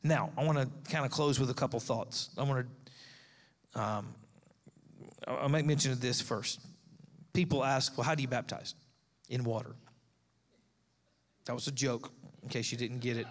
Now, 0.02 0.30
I 0.36 0.44
want 0.44 0.58
to 0.58 0.90
kind 0.90 1.04
of 1.04 1.12
close 1.12 1.38
with 1.38 1.50
a 1.50 1.54
couple 1.54 1.78
thoughts. 1.78 2.30
I 2.36 2.42
want 2.42 2.66
to, 3.74 3.80
um, 3.80 4.14
I'll 5.28 5.48
make 5.48 5.66
mention 5.66 5.92
of 5.92 6.00
this 6.00 6.20
first. 6.20 6.60
People 7.32 7.64
ask, 7.64 7.96
well, 7.96 8.04
how 8.04 8.14
do 8.14 8.22
you 8.22 8.28
baptize? 8.28 8.74
In 9.28 9.44
water. 9.44 9.74
That 11.44 11.54
was 11.54 11.66
a 11.66 11.72
joke, 11.72 12.10
in 12.42 12.48
case 12.48 12.72
you 12.72 12.78
didn't 12.78 13.00
get 13.00 13.16
it 13.16 13.26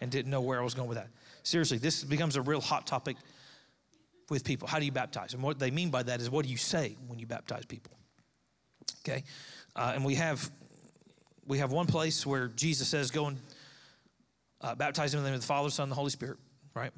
and 0.00 0.10
didn't 0.10 0.30
know 0.30 0.40
where 0.40 0.60
I 0.60 0.64
was 0.64 0.74
going 0.74 0.88
with 0.88 0.98
that. 0.98 1.08
Seriously, 1.42 1.78
this 1.78 2.04
becomes 2.04 2.36
a 2.36 2.42
real 2.42 2.60
hot 2.60 2.86
topic 2.86 3.16
with 4.28 4.44
people. 4.44 4.68
How 4.68 4.78
do 4.78 4.84
you 4.84 4.92
baptize? 4.92 5.34
And 5.34 5.42
what 5.42 5.58
they 5.58 5.70
mean 5.70 5.90
by 5.90 6.02
that 6.02 6.20
is 6.20 6.30
what 6.30 6.44
do 6.44 6.50
you 6.50 6.56
say 6.56 6.96
when 7.06 7.18
you 7.18 7.26
baptize 7.26 7.64
people? 7.66 7.92
Okay, 9.04 9.24
uh, 9.76 9.92
and 9.94 10.04
we 10.04 10.14
have 10.16 10.48
we 11.46 11.58
have 11.58 11.72
one 11.72 11.86
place 11.86 12.24
where 12.26 12.48
Jesus 12.48 12.88
says, 12.88 13.10
"Go 13.10 13.26
and 13.26 13.38
uh, 14.60 14.74
baptize 14.74 15.12
them 15.12 15.18
in 15.18 15.24
the 15.24 15.30
name 15.30 15.36
of 15.36 15.42
the 15.42 15.46
Father, 15.46 15.70
Son, 15.70 15.84
and 15.84 15.92
the 15.92 15.96
Holy 15.96 16.10
Spirit." 16.10 16.38
Right. 16.74 16.92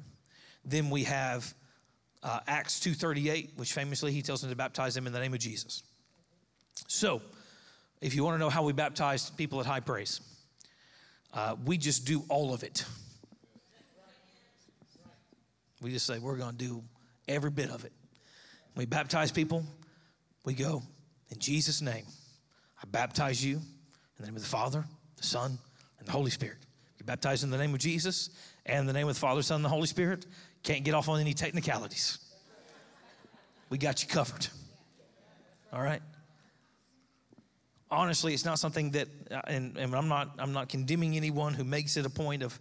Then 0.63 0.89
we 0.89 1.03
have 1.03 1.53
uh, 2.23 2.39
Acts 2.47 2.79
two 2.79 2.93
thirty 2.93 3.29
eight, 3.29 3.53
which 3.55 3.73
famously 3.73 4.11
he 4.11 4.21
tells 4.21 4.41
them 4.41 4.49
to 4.49 4.55
baptize 4.55 4.95
them 4.95 5.07
in 5.07 5.13
the 5.13 5.19
name 5.19 5.33
of 5.33 5.39
Jesus. 5.39 5.83
So, 6.87 7.21
if 8.01 8.15
you 8.15 8.23
want 8.23 8.35
to 8.35 8.39
know 8.39 8.49
how 8.49 8.63
we 8.63 8.73
baptize 8.73 9.29
people 9.29 9.59
at 9.59 9.65
High 9.65 9.79
Praise, 9.79 10.21
uh, 11.33 11.55
we 11.65 11.77
just 11.77 12.05
do 12.05 12.23
all 12.29 12.53
of 12.53 12.63
it. 12.63 12.85
We 15.81 15.91
just 15.91 16.05
say 16.05 16.19
we're 16.19 16.37
going 16.37 16.55
to 16.55 16.57
do 16.57 16.83
every 17.27 17.49
bit 17.51 17.69
of 17.69 17.85
it. 17.85 17.91
We 18.75 18.85
baptize 18.85 19.31
people, 19.31 19.63
we 20.43 20.53
go, 20.53 20.83
in 21.29 21.39
Jesus' 21.39 21.81
name, 21.81 22.05
I 22.81 22.85
baptize 22.87 23.43
you 23.43 23.57
in 23.57 23.63
the 24.19 24.25
name 24.25 24.35
of 24.35 24.41
the 24.41 24.47
Father, 24.47 24.85
the 25.17 25.23
Son, 25.23 25.57
and 25.99 26.07
the 26.07 26.11
Holy 26.11 26.31
Spirit. 26.31 26.57
You're 26.99 27.05
baptized 27.05 27.43
in 27.43 27.49
the 27.49 27.57
name 27.57 27.73
of 27.73 27.79
Jesus 27.79 28.29
and 28.65 28.87
the 28.87 28.93
name 28.93 29.07
of 29.07 29.15
the 29.15 29.19
Father, 29.19 29.41
Son, 29.41 29.57
and 29.57 29.65
the 29.65 29.69
Holy 29.69 29.87
Spirit. 29.87 30.25
Can't 30.63 30.83
get 30.83 30.93
off 30.93 31.09
on 31.09 31.19
any 31.19 31.33
technicalities. 31.33 32.19
We 33.69 33.77
got 33.77 34.01
you 34.03 34.09
covered. 34.09 34.47
All 35.73 35.81
right? 35.81 36.01
Honestly, 37.89 38.33
it's 38.33 38.45
not 38.45 38.59
something 38.59 38.91
that, 38.91 39.07
uh, 39.31 39.41
and, 39.47 39.77
and 39.77 39.95
I'm 39.95 40.07
not, 40.07 40.31
I'm 40.39 40.53
not 40.53 40.69
condemning 40.69 41.15
anyone 41.15 41.53
who 41.53 41.63
makes 41.63 41.97
it 41.97 42.05
a 42.05 42.09
point 42.09 42.43
of, 42.43 42.59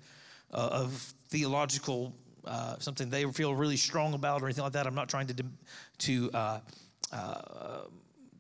uh, 0.53 0.69
of 0.73 0.93
theological 1.29 2.15
uh, 2.47 2.79
something 2.79 3.11
they 3.11 3.25
feel 3.33 3.55
really 3.55 3.77
strong 3.77 4.15
about 4.15 4.43
or 4.43 4.47
anything 4.47 4.65
like 4.65 4.73
that. 4.75 4.87
I'm 4.87 4.95
not 4.95 5.09
trying 5.09 5.27
to 5.29 5.45
to 5.99 6.31
uh, 6.33 6.61
uh, 7.13 7.81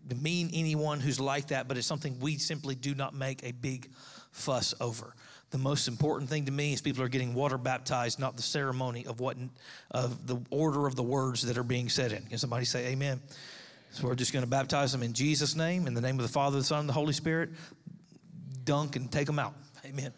demean 0.06 0.50
anyone 0.52 1.00
who's 1.00 1.20
like 1.20 1.48
that, 1.48 1.68
but 1.68 1.76
it's 1.76 1.86
something 1.86 2.18
we 2.20 2.38
simply 2.38 2.74
do 2.74 2.94
not 2.94 3.14
make 3.14 3.42
a 3.44 3.52
big 3.52 3.90
fuss 4.32 4.74
over. 4.80 5.14
The 5.50 5.58
most 5.58 5.86
important 5.86 6.28
thing 6.28 6.46
to 6.46 6.52
me 6.52 6.72
is 6.72 6.80
people 6.80 7.02
are 7.04 7.08
getting 7.08 7.34
water 7.34 7.58
baptized, 7.58 8.18
not 8.18 8.36
the 8.36 8.42
ceremony 8.42 9.06
of 9.06 9.20
what 9.20 9.36
of 9.90 10.26
the 10.26 10.38
order 10.50 10.86
of 10.86 10.96
the 10.96 11.02
words 11.02 11.42
that 11.42 11.56
are 11.56 11.62
being 11.62 11.88
said 11.88 12.12
in. 12.12 12.24
Can 12.24 12.38
somebody 12.38 12.64
say 12.64 12.86
Amen? 12.88 13.20
So 13.92 14.08
we're 14.08 14.16
just 14.16 14.32
going 14.32 14.44
to 14.44 14.50
baptize 14.50 14.90
them 14.90 15.04
in 15.04 15.12
Jesus' 15.12 15.54
name, 15.54 15.86
in 15.86 15.94
the 15.94 16.00
name 16.00 16.18
of 16.18 16.26
the 16.26 16.32
Father, 16.32 16.58
the 16.58 16.64
Son, 16.64 16.80
and 16.80 16.88
the 16.88 16.92
Holy 16.92 17.12
Spirit. 17.12 17.50
Dunk 18.64 18.96
and 18.96 19.12
take 19.12 19.26
them 19.26 19.38
out. 19.38 19.54
Amen 19.84 20.12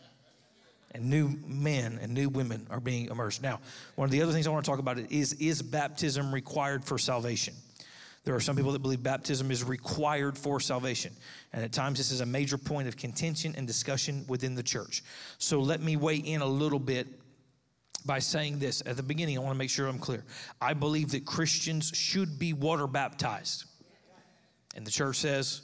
and 0.97 1.11
new 1.11 1.39
men 1.47 1.99
and 2.01 2.15
new 2.15 2.29
women 2.29 2.67
are 2.71 2.81
being 2.81 3.07
immersed. 3.07 3.43
Now, 3.43 3.61
one 3.95 4.07
of 4.07 4.11
the 4.11 4.23
other 4.23 4.33
things 4.33 4.47
I 4.47 4.51
want 4.51 4.65
to 4.65 4.71
talk 4.71 4.81
about 4.81 4.99
is 4.99 5.35
is 5.35 5.63
baptism 5.63 6.33
required 6.33 6.85
for 6.85 6.99
salvation? 6.99 7.55
There 8.25 8.35
are 8.35 8.41
some 8.41 8.57
people 8.57 8.73
that 8.73 8.83
believe 8.83 9.03
baptism 9.03 9.53
is 9.53 9.63
required 9.63 10.37
for 10.37 10.59
salvation. 10.59 11.13
And 11.53 11.63
at 11.63 11.73
times, 11.73 11.99
this 11.99 12.11
is 12.11 12.23
a 12.23 12.27
major 12.27 12.59
point 12.59 12.89
of 12.89 12.97
contention 12.97 13.55
and 13.57 13.69
discussion 13.69 14.25
within 14.27 14.57
the 14.57 14.65
church. 14.65 15.05
So 15.39 15.61
let 15.61 15.81
me 15.81 15.97
weigh 15.97 16.17
in 16.17 16.41
a 16.41 16.47
little 16.47 16.81
bit 16.81 17.07
by 18.05 18.19
saying 18.19 18.59
this. 18.59 18.83
At 18.85 18.97
the 18.97 19.03
beginning, 19.05 19.39
I 19.39 19.43
want 19.43 19.55
to 19.55 19.59
make 19.59 19.71
sure 19.71 19.87
I'm 19.87 20.01
clear. 20.01 20.25
I 20.61 20.75
believe 20.75 21.13
that 21.13 21.25
Christians 21.25 21.93
should 21.95 22.37
be 22.37 22.53
water 22.53 22.89
baptized. 22.89 23.65
And 24.75 24.85
the 24.85 24.91
church 24.91 25.17
says, 25.17 25.63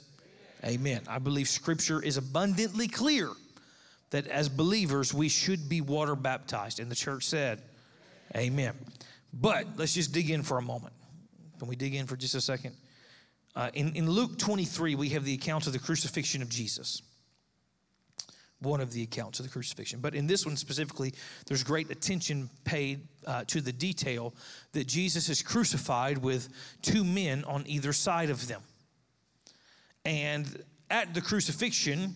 Amen. 0.63 1.01
I 1.09 1.19
believe 1.19 1.49
scripture 1.49 2.01
is 2.01 2.15
abundantly 2.15 2.87
clear 2.87 3.29
that 4.13 4.27
as 4.27 4.47
believers 4.47 5.11
we 5.11 5.27
should 5.27 5.67
be 5.67 5.81
water 5.81 6.15
baptized. 6.15 6.79
And 6.79 6.89
the 6.89 6.95
church 6.95 7.25
said, 7.25 7.63
Amen. 8.37 8.73
But 9.33 9.65
let's 9.75 9.93
just 9.93 10.13
dig 10.13 10.29
in 10.29 10.43
for 10.43 10.59
a 10.59 10.61
moment. 10.61 10.93
Can 11.57 11.67
we 11.67 11.75
dig 11.75 11.95
in 11.95 12.05
for 12.05 12.15
just 12.15 12.35
a 12.35 12.41
second? 12.41 12.75
Uh, 13.55 13.71
in, 13.73 13.95
in 13.95 14.09
Luke 14.09 14.37
23, 14.37 14.93
we 14.93 15.09
have 15.09 15.25
the 15.25 15.33
account 15.33 15.65
of 15.65 15.73
the 15.73 15.79
crucifixion 15.79 16.43
of 16.43 16.49
Jesus. 16.49 17.01
one 18.59 18.81
of 18.81 18.93
the 18.93 19.01
accounts 19.01 19.39
of 19.39 19.45
the 19.45 19.51
crucifixion. 19.51 19.99
But 19.99 20.13
in 20.13 20.27
this 20.27 20.45
one 20.45 20.57
specifically, 20.57 21.13
there's 21.47 21.63
great 21.63 21.89
attention 21.89 22.49
paid 22.65 23.07
uh, 23.25 23.45
to 23.47 23.61
the 23.61 23.73
detail 23.73 24.35
that 24.73 24.87
Jesus 24.87 25.27
is 25.27 25.41
crucified 25.41 26.19
with 26.19 26.49
two 26.83 27.03
men 27.03 27.43
on 27.45 27.63
either 27.65 27.93
side 27.93 28.29
of 28.29 28.47
them. 28.47 28.61
And 30.05 30.63
at 30.91 31.13
the 31.15 31.21
crucifixion, 31.21 32.15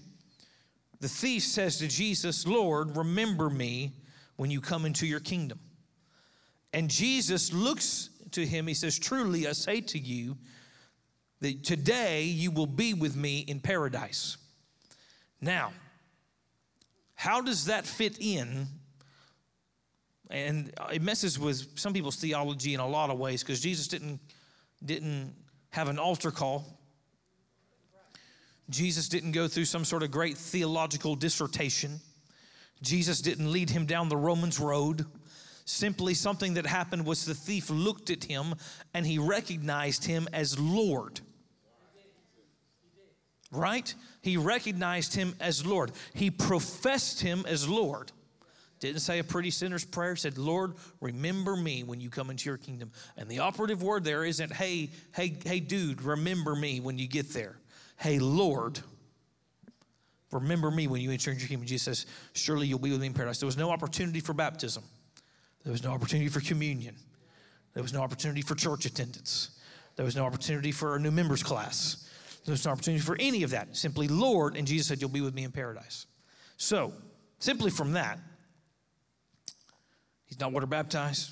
the 0.99 1.07
thief 1.07 1.43
says 1.43 1.77
to 1.77 1.87
Jesus, 1.87 2.47
Lord, 2.47 2.97
remember 2.97 3.49
me 3.49 3.93
when 4.35 4.51
you 4.51 4.61
come 4.61 4.85
into 4.85 5.05
your 5.05 5.19
kingdom. 5.19 5.59
And 6.73 6.89
Jesus 6.89 7.53
looks 7.53 8.09
to 8.31 8.45
him, 8.45 8.67
he 8.67 8.73
says, 8.73 8.97
Truly 8.97 9.47
I 9.47 9.53
say 9.53 9.81
to 9.81 9.99
you 9.99 10.37
that 11.39 11.63
today 11.63 12.23
you 12.23 12.51
will 12.51 12.67
be 12.67 12.93
with 12.93 13.15
me 13.15 13.39
in 13.39 13.59
paradise. 13.59 14.37
Now, 15.39 15.71
how 17.13 17.41
does 17.41 17.65
that 17.65 17.85
fit 17.85 18.17
in? 18.19 18.67
And 20.29 20.73
it 20.91 21.01
messes 21.01 21.39
with 21.39 21.79
some 21.79 21.93
people's 21.93 22.17
theology 22.17 22.73
in 22.73 22.79
a 22.79 22.87
lot 22.87 23.09
of 23.09 23.17
ways 23.17 23.43
because 23.43 23.59
Jesus 23.59 23.87
didn't, 23.87 24.19
didn't 24.83 25.33
have 25.69 25.87
an 25.87 25.99
altar 25.99 26.31
call. 26.31 26.76
Jesus 28.69 29.07
didn't 29.07 29.31
go 29.31 29.47
through 29.47 29.65
some 29.65 29.85
sort 29.85 30.03
of 30.03 30.11
great 30.11 30.37
theological 30.37 31.15
dissertation. 31.15 31.99
Jesus 32.81 33.21
didn't 33.21 33.51
lead 33.51 33.69
him 33.69 33.85
down 33.85 34.09
the 34.09 34.17
Romans 34.17 34.59
road. 34.59 35.05
Simply 35.65 36.13
something 36.13 36.53
that 36.55 36.65
happened 36.65 37.05
was 37.05 37.25
the 37.25 37.33
thief 37.33 37.69
looked 37.69 38.09
at 38.09 38.25
him 38.25 38.55
and 38.93 39.05
he 39.05 39.17
recognized 39.17 40.05
him 40.05 40.27
as 40.33 40.57
Lord. 40.59 41.19
Right? 43.51 43.93
He 44.21 44.37
recognized 44.37 45.15
him 45.15 45.35
as 45.39 45.65
Lord. 45.65 45.91
He 46.13 46.29
professed 46.29 47.21
him 47.21 47.45
as 47.47 47.67
Lord. 47.67 48.11
Didn't 48.79 49.01
say 49.01 49.19
a 49.19 49.23
pretty 49.23 49.49
sinner's 49.49 49.85
prayer, 49.85 50.15
said, 50.15 50.37
Lord, 50.37 50.75
remember 51.01 51.55
me 51.55 51.83
when 51.83 51.99
you 51.99 52.09
come 52.09 52.29
into 52.29 52.47
your 52.49 52.57
kingdom. 52.57 52.91
And 53.15 53.27
the 53.27 53.39
operative 53.39 53.81
word 53.81 54.03
there 54.03 54.23
isn't, 54.23 54.53
hey, 54.53 54.91
hey, 55.15 55.35
hey, 55.43 55.59
dude, 55.59 56.03
remember 56.03 56.55
me 56.55 56.79
when 56.79 56.99
you 56.99 57.07
get 57.07 57.33
there. 57.33 57.57
Hey, 57.97 58.19
Lord, 58.19 58.79
remember 60.31 60.71
me 60.71 60.87
when 60.87 61.01
you 61.01 61.11
enter 61.11 61.31
your 61.31 61.47
kingdom. 61.47 61.65
Jesus 61.65 61.83
says, 61.83 62.05
surely 62.33 62.67
you'll 62.67 62.79
be 62.79 62.91
with 62.91 63.01
me 63.01 63.07
in 63.07 63.13
paradise. 63.13 63.39
There 63.39 63.47
was 63.47 63.57
no 63.57 63.71
opportunity 63.71 64.19
for 64.19 64.33
baptism. 64.33 64.83
There 65.63 65.71
was 65.71 65.83
no 65.83 65.91
opportunity 65.91 66.29
for 66.29 66.39
communion. 66.39 66.95
There 67.73 67.83
was 67.83 67.93
no 67.93 68.01
opportunity 68.01 68.41
for 68.41 68.55
church 68.55 68.85
attendance. 68.85 69.51
There 69.97 70.05
was 70.05 70.15
no 70.15 70.25
opportunity 70.25 70.71
for 70.71 70.95
a 70.95 70.99
new 70.99 71.11
members 71.11 71.43
class. 71.43 72.07
There 72.45 72.53
was 72.53 72.65
no 72.65 72.71
opportunity 72.71 73.03
for 73.03 73.17
any 73.19 73.43
of 73.43 73.49
that. 73.49 73.75
Simply 73.75 74.07
Lord, 74.07 74.55
and 74.55 74.65
Jesus 74.65 74.87
said, 74.87 75.01
You'll 75.01 75.09
be 75.09 75.21
with 75.21 75.35
me 75.35 75.43
in 75.43 75.51
paradise. 75.51 76.05
So, 76.55 76.93
simply 77.39 77.69
from 77.71 77.91
that, 77.93 78.19
he's 80.25 80.39
not 80.39 80.53
water 80.53 80.65
baptized, 80.65 81.31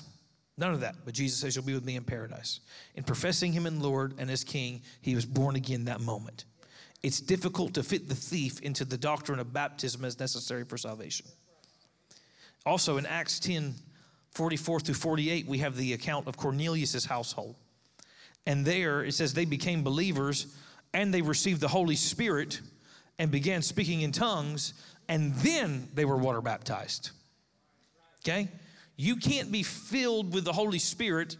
none 0.58 0.74
of 0.74 0.80
that. 0.80 0.96
But 1.04 1.14
Jesus 1.14 1.40
says, 1.40 1.56
You'll 1.56 1.64
be 1.64 1.74
with 1.74 1.84
me 1.84 1.96
in 1.96 2.04
paradise. 2.04 2.60
In 2.94 3.04
professing 3.04 3.52
him 3.52 3.66
in 3.66 3.80
Lord 3.80 4.14
and 4.18 4.30
as 4.30 4.44
King, 4.44 4.82
he 5.00 5.14
was 5.14 5.24
born 5.24 5.56
again 5.56 5.86
that 5.86 6.00
moment. 6.00 6.44
It's 7.06 7.20
difficult 7.20 7.74
to 7.74 7.84
fit 7.84 8.08
the 8.08 8.16
thief 8.16 8.60
into 8.62 8.84
the 8.84 8.98
doctrine 8.98 9.38
of 9.38 9.52
baptism 9.52 10.04
as 10.04 10.18
necessary 10.18 10.64
for 10.64 10.76
salvation. 10.76 11.26
Also, 12.66 12.96
in 12.96 13.06
Acts 13.06 13.38
10, 13.38 13.76
44 14.32 14.80
through 14.80 14.94
48, 14.96 15.46
we 15.46 15.58
have 15.58 15.76
the 15.76 15.92
account 15.92 16.26
of 16.26 16.36
Cornelius' 16.36 17.04
household. 17.04 17.54
And 18.44 18.64
there 18.64 19.04
it 19.04 19.12
says 19.12 19.34
they 19.34 19.44
became 19.44 19.84
believers 19.84 20.48
and 20.94 21.14
they 21.14 21.22
received 21.22 21.60
the 21.60 21.68
Holy 21.68 21.94
Spirit 21.94 22.60
and 23.20 23.30
began 23.30 23.62
speaking 23.62 24.00
in 24.00 24.10
tongues, 24.10 24.74
and 25.08 25.32
then 25.36 25.86
they 25.94 26.04
were 26.04 26.16
water 26.16 26.40
baptized. 26.40 27.10
Okay? 28.24 28.48
You 28.96 29.14
can't 29.14 29.52
be 29.52 29.62
filled 29.62 30.34
with 30.34 30.44
the 30.44 30.52
Holy 30.52 30.80
Spirit, 30.80 31.36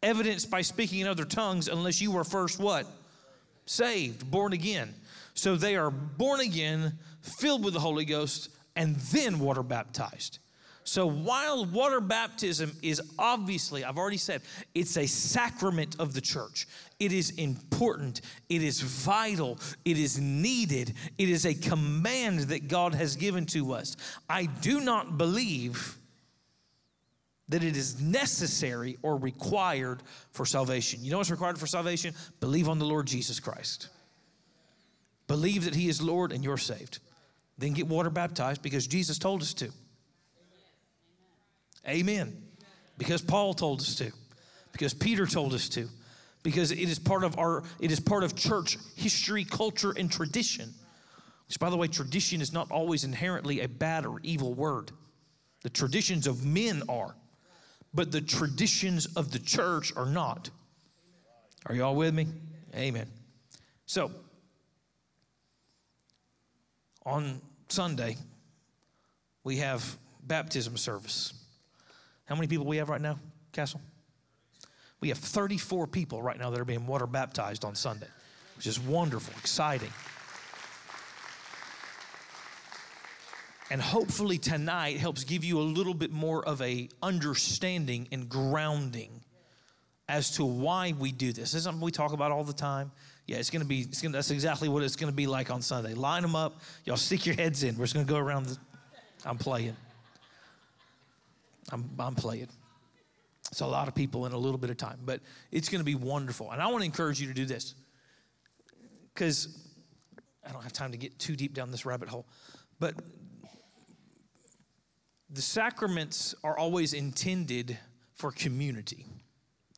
evidenced 0.00 0.48
by 0.48 0.62
speaking 0.62 1.00
in 1.00 1.08
other 1.08 1.24
tongues, 1.24 1.66
unless 1.66 2.00
you 2.00 2.12
were 2.12 2.22
first 2.22 2.60
what? 2.60 2.86
Saved, 3.66 4.30
born 4.30 4.52
again. 4.52 4.94
So 5.34 5.56
they 5.56 5.76
are 5.76 5.90
born 5.90 6.40
again, 6.40 6.98
filled 7.20 7.64
with 7.64 7.74
the 7.74 7.80
Holy 7.80 8.04
Ghost, 8.04 8.50
and 8.76 8.96
then 8.96 9.38
water 9.38 9.62
baptized. 9.62 10.38
So 10.84 11.06
while 11.06 11.64
water 11.64 12.00
baptism 12.00 12.72
is 12.82 13.00
obviously, 13.18 13.84
I've 13.84 13.98
already 13.98 14.16
said, 14.16 14.42
it's 14.74 14.96
a 14.96 15.06
sacrament 15.06 15.96
of 16.00 16.12
the 16.12 16.20
church. 16.20 16.66
It 16.98 17.12
is 17.12 17.30
important, 17.30 18.20
it 18.48 18.62
is 18.62 18.80
vital, 18.80 19.58
it 19.84 19.96
is 19.96 20.18
needed, 20.18 20.94
it 21.18 21.28
is 21.28 21.46
a 21.46 21.54
command 21.54 22.40
that 22.40 22.66
God 22.66 22.94
has 22.94 23.14
given 23.14 23.46
to 23.46 23.72
us. 23.72 23.96
I 24.28 24.46
do 24.46 24.80
not 24.80 25.18
believe 25.18 25.96
that 27.52 27.62
it 27.62 27.76
is 27.76 28.00
necessary 28.00 28.98
or 29.02 29.16
required 29.16 30.02
for 30.30 30.44
salvation. 30.44 31.04
You 31.04 31.10
know 31.10 31.18
what's 31.18 31.30
required 31.30 31.58
for 31.58 31.66
salvation? 31.66 32.14
Believe 32.40 32.68
on 32.68 32.78
the 32.78 32.84
Lord 32.84 33.06
Jesus 33.06 33.40
Christ. 33.40 33.88
Believe 35.28 35.64
that 35.64 35.74
He 35.74 35.88
is 35.88 36.02
Lord 36.02 36.32
and 36.32 36.42
you're 36.42 36.58
saved. 36.58 36.98
Then 37.58 37.72
get 37.72 37.86
water 37.86 38.10
baptized 38.10 38.62
because 38.62 38.86
Jesus 38.86 39.18
told 39.18 39.42
us 39.42 39.54
to. 39.54 39.70
Amen. 41.88 42.36
Because 42.98 43.22
Paul 43.22 43.54
told 43.54 43.80
us 43.80 43.96
to, 43.96 44.12
because 44.72 44.94
Peter 44.94 45.26
told 45.26 45.54
us 45.54 45.68
to, 45.70 45.88
because 46.42 46.70
it 46.70 46.78
is 46.78 46.98
part 46.98 47.24
of 47.24 47.38
our, 47.38 47.62
it 47.80 47.90
is 47.90 48.00
part 48.00 48.24
of 48.24 48.36
church 48.36 48.78
history, 48.96 49.44
culture, 49.44 49.92
and 49.96 50.10
tradition. 50.10 50.70
Which, 51.48 51.58
by 51.58 51.70
the 51.70 51.76
way, 51.76 51.88
tradition 51.88 52.40
is 52.40 52.52
not 52.52 52.70
always 52.70 53.04
inherently 53.04 53.60
a 53.60 53.68
bad 53.68 54.06
or 54.06 54.20
evil 54.22 54.54
word. 54.54 54.90
The 55.62 55.70
traditions 55.70 56.26
of 56.26 56.44
men 56.44 56.82
are, 56.88 57.14
but 57.94 58.12
the 58.12 58.20
traditions 58.20 59.06
of 59.16 59.32
the 59.32 59.38
church 59.38 59.92
are 59.96 60.06
not. 60.06 60.50
Are 61.66 61.74
you 61.74 61.84
all 61.84 61.94
with 61.94 62.14
me? 62.14 62.26
Amen. 62.74 63.06
So, 63.86 64.10
on 67.04 67.40
Sunday, 67.68 68.16
we 69.44 69.58
have 69.58 69.96
baptism 70.22 70.76
service. 70.76 71.34
How 72.24 72.34
many 72.34 72.46
people 72.46 72.64
we 72.64 72.78
have 72.78 72.88
right 72.88 73.00
now, 73.00 73.18
Castle? 73.52 73.80
We 75.00 75.08
have 75.08 75.18
34 75.18 75.88
people 75.88 76.22
right 76.22 76.38
now 76.38 76.50
that 76.50 76.60
are 76.60 76.64
being 76.64 76.86
water 76.86 77.06
baptized 77.06 77.64
on 77.64 77.74
Sunday, 77.74 78.06
which 78.56 78.66
is 78.66 78.78
wonderful, 78.78 79.34
exciting. 79.38 79.90
And 83.72 83.80
hopefully 83.80 84.36
tonight 84.36 84.98
helps 84.98 85.24
give 85.24 85.44
you 85.44 85.58
a 85.58 85.62
little 85.62 85.94
bit 85.94 86.12
more 86.12 86.46
of 86.46 86.60
a 86.60 86.90
understanding 87.02 88.06
and 88.12 88.28
grounding 88.28 89.22
as 90.10 90.32
to 90.32 90.44
why 90.44 90.92
we 90.98 91.10
do 91.10 91.28
this. 91.28 91.52
This 91.52 91.54
is 91.54 91.64
something 91.64 91.80
we 91.80 91.90
talk 91.90 92.12
about 92.12 92.32
all 92.32 92.44
the 92.44 92.52
time. 92.52 92.92
Yeah, 93.26 93.38
it's 93.38 93.48
gonna 93.48 93.64
be. 93.64 93.80
It's 93.80 94.02
gonna, 94.02 94.12
that's 94.12 94.30
exactly 94.30 94.68
what 94.68 94.82
it's 94.82 94.94
gonna 94.94 95.10
be 95.10 95.26
like 95.26 95.50
on 95.50 95.62
Sunday. 95.62 95.94
Line 95.94 96.20
them 96.20 96.36
up. 96.36 96.60
Y'all 96.84 96.98
stick 96.98 97.24
your 97.24 97.34
heads 97.34 97.62
in. 97.62 97.78
We're 97.78 97.84
just 97.84 97.94
gonna 97.94 98.04
go 98.04 98.18
around. 98.18 98.44
The, 98.44 98.58
I'm 99.24 99.38
playing. 99.38 99.74
I'm, 101.70 101.88
I'm 101.98 102.14
playing. 102.14 102.48
It's 103.50 103.62
a 103.62 103.66
lot 103.66 103.88
of 103.88 103.94
people 103.94 104.26
in 104.26 104.32
a 104.32 104.38
little 104.38 104.58
bit 104.58 104.68
of 104.68 104.76
time, 104.76 104.98
but 105.02 105.22
it's 105.50 105.70
to 105.70 105.82
be 105.82 105.94
wonderful. 105.94 106.50
And 106.50 106.60
I 106.60 106.66
want 106.66 106.82
to 106.82 106.84
encourage 106.84 107.22
you 107.22 107.28
to 107.28 107.34
do 107.34 107.46
this 107.46 107.74
because 109.14 109.48
I 110.46 110.52
don't 110.52 110.62
have 110.62 110.74
time 110.74 110.92
to 110.92 110.98
get 110.98 111.18
too 111.18 111.36
deep 111.36 111.54
down 111.54 111.70
this 111.70 111.86
rabbit 111.86 112.10
hole. 112.10 112.26
But 112.78 112.96
the 115.32 115.42
sacraments 115.42 116.34
are 116.44 116.58
always 116.58 116.92
intended 116.92 117.78
for 118.14 118.30
community, 118.30 119.06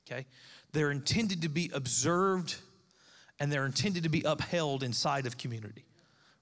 okay? 0.07 0.27
They're 0.73 0.91
intended 0.91 1.43
to 1.43 1.49
be 1.49 1.71
observed 1.73 2.57
and 3.41 3.51
they're 3.51 3.67
intended 3.67 4.03
to 4.03 4.09
be 4.09 4.23
upheld 4.23 4.83
inside 4.83 5.27
of 5.27 5.39
community, 5.39 5.85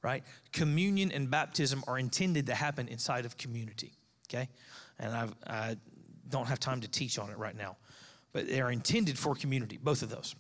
right? 0.02 0.24
Communion 0.52 1.12
and 1.12 1.30
baptism 1.30 1.84
are 1.86 1.98
intended 1.98 2.46
to 2.46 2.54
happen 2.54 2.88
inside 2.88 3.24
of 3.24 3.36
community, 3.36 3.92
okay? 4.28 4.48
and 4.98 5.14
I've, 5.14 5.34
I 5.46 5.76
don't 6.28 6.46
have 6.46 6.60
time 6.60 6.80
to 6.80 6.88
teach 6.88 7.18
on 7.18 7.30
it 7.30 7.36
right 7.36 7.56
now. 7.56 7.76
But 8.32 8.48
they 8.48 8.60
are 8.60 8.72
intended 8.72 9.18
for 9.18 9.34
community, 9.34 9.78
both 9.82 10.02
of 10.02 10.08
those. 10.08 10.34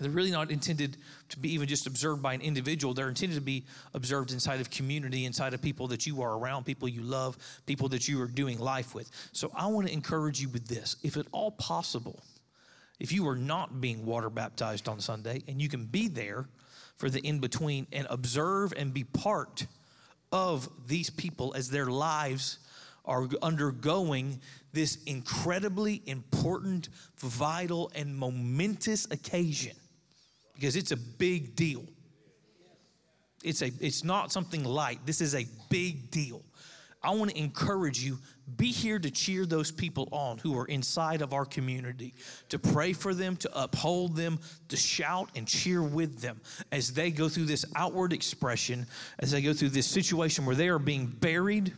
They're 0.00 0.10
really 0.10 0.30
not 0.30 0.50
intended 0.50 0.98
to 1.30 1.38
be 1.38 1.52
even 1.54 1.66
just 1.66 1.86
observed 1.86 2.22
by 2.22 2.34
an 2.34 2.42
individual. 2.42 2.92
They're 2.92 3.08
intended 3.08 3.36
to 3.36 3.40
be 3.40 3.64
observed 3.94 4.30
inside 4.30 4.60
of 4.60 4.70
community, 4.70 5.24
inside 5.24 5.54
of 5.54 5.62
people 5.62 5.88
that 5.88 6.06
you 6.06 6.20
are 6.22 6.38
around, 6.38 6.64
people 6.64 6.88
you 6.88 7.02
love, 7.02 7.38
people 7.64 7.88
that 7.90 8.06
you 8.06 8.20
are 8.20 8.26
doing 8.26 8.58
life 8.58 8.94
with. 8.94 9.10
So 9.32 9.50
I 9.54 9.66
want 9.68 9.86
to 9.86 9.92
encourage 9.92 10.40
you 10.40 10.48
with 10.50 10.68
this. 10.68 10.96
If 11.02 11.16
at 11.16 11.26
all 11.32 11.50
possible, 11.52 12.22
if 13.00 13.10
you 13.10 13.26
are 13.28 13.36
not 13.36 13.80
being 13.80 14.04
water 14.04 14.28
baptized 14.28 14.88
on 14.88 15.00
Sunday 15.00 15.42
and 15.48 15.60
you 15.60 15.68
can 15.68 15.86
be 15.86 16.08
there 16.08 16.46
for 16.96 17.08
the 17.08 17.20
in 17.20 17.40
between 17.40 17.86
and 17.92 18.06
observe 18.10 18.72
and 18.76 18.92
be 18.92 19.04
part 19.04 19.66
of 20.30 20.68
these 20.86 21.08
people 21.08 21.54
as 21.54 21.70
their 21.70 21.86
lives 21.86 22.58
are 23.06 23.28
undergoing 23.40 24.40
this 24.72 24.98
incredibly 25.04 26.02
important, 26.06 26.88
vital, 27.18 27.90
and 27.94 28.16
momentous 28.16 29.06
occasion 29.10 29.76
because 30.56 30.76
it's 30.76 30.92
a 30.92 30.96
big 30.96 31.54
deal. 31.54 31.84
it's 33.44 33.62
a 33.62 33.70
it's 33.80 34.02
not 34.02 34.32
something 34.32 34.64
light. 34.64 35.00
This 35.04 35.20
is 35.20 35.34
a 35.34 35.46
big 35.70 36.10
deal. 36.10 36.42
I 37.02 37.10
want 37.10 37.30
to 37.30 37.38
encourage 37.38 38.00
you 38.00 38.18
be 38.56 38.72
here 38.72 38.98
to 38.98 39.10
cheer 39.10 39.44
those 39.44 39.70
people 39.70 40.08
on 40.12 40.38
who 40.38 40.56
are 40.58 40.66
inside 40.66 41.20
of 41.20 41.32
our 41.32 41.44
community, 41.44 42.14
to 42.48 42.58
pray 42.58 42.92
for 42.92 43.12
them, 43.12 43.36
to 43.38 43.60
uphold 43.60 44.16
them, 44.16 44.38
to 44.68 44.76
shout 44.76 45.30
and 45.34 45.48
cheer 45.48 45.82
with 45.82 46.20
them 46.20 46.40
as 46.70 46.92
they 46.92 47.10
go 47.10 47.28
through 47.28 47.44
this 47.46 47.64
outward 47.74 48.12
expression, 48.12 48.86
as 49.18 49.32
they 49.32 49.42
go 49.42 49.52
through 49.52 49.70
this 49.70 49.86
situation 49.86 50.46
where 50.46 50.54
they 50.54 50.68
are 50.68 50.78
being 50.78 51.06
buried 51.06 51.72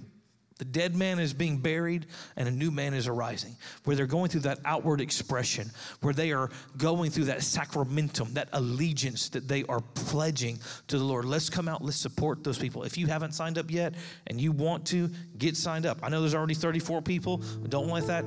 the 0.59 0.65
dead 0.65 0.95
man 0.95 1.19
is 1.21 1.33
being 1.33 1.59
buried 1.59 2.07
and 2.37 2.49
a 2.49 2.51
new 2.51 2.71
man 2.71 2.93
is 2.93 3.07
arising, 3.07 3.57
where 3.85 3.97
they're 3.97 4.07
going 4.07 4.29
through 4.29 4.43
that 4.43 4.59
outward 4.65 5.01
expression, 5.01 5.71
where 6.01 6.13
they 6.13 6.33
are 6.33 6.51
going 6.77 7.11
through 7.11 7.27
that 7.27 7.39
sacramentum, 7.39 8.35
that 8.35 8.49
allegiance 8.53 9.29
that 9.31 9.47
they 9.47 9.65
are 9.65 9.81
pledging 9.95 10.59
to 10.89 10.99
the 10.99 11.05
Lord. 11.05 11.25
Let's 11.25 11.49
come 11.49 11.69
out, 11.69 11.85
let's 11.85 11.97
support 11.97 12.43
those 12.43 12.59
people. 12.59 12.83
If 12.83 12.99
you 12.99 13.07
haven't 13.07 13.33
signed 13.33 13.57
up 13.57 13.71
yet 13.71 13.95
and 14.27 14.41
you 14.41 14.51
want 14.51 14.87
to, 14.89 15.11
get 15.39 15.57
signed 15.57 15.87
up. 15.87 15.99
I 16.03 16.09
know 16.09 16.21
there's 16.21 16.35
already 16.35 16.55
34 16.55 17.03
people. 17.03 17.39
Don't 17.69 17.89
let 17.89 18.07
that 18.09 18.25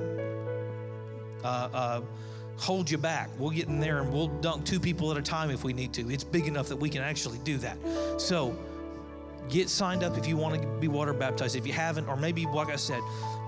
uh, 1.44 1.68
uh, 1.74 2.00
hold 2.56 2.90
you 2.90 2.96
back. 2.96 3.28
We'll 3.38 3.50
get 3.50 3.68
in 3.68 3.78
there 3.78 4.00
and 4.00 4.12
we'll 4.12 4.28
dunk 4.28 4.64
two 4.64 4.80
people 4.80 5.10
at 5.10 5.18
a 5.18 5.22
time 5.22 5.50
if 5.50 5.64
we 5.64 5.72
need 5.72 5.92
to. 5.94 6.10
It's 6.10 6.24
big 6.24 6.46
enough 6.46 6.68
that 6.68 6.76
we 6.76 6.88
can 6.88 7.02
actually 7.02 7.38
do 7.38 7.58
that. 7.58 7.76
So, 8.18 8.56
Get 9.48 9.68
signed 9.68 10.02
up 10.02 10.16
if 10.16 10.26
you 10.26 10.36
want 10.36 10.60
to 10.60 10.66
be 10.80 10.88
water 10.88 11.12
baptized. 11.12 11.56
If 11.56 11.66
you 11.66 11.72
haven't, 11.72 12.08
or 12.08 12.16
maybe, 12.16 12.46
like 12.46 12.70
I 12.70 12.76
said, 12.76 13.00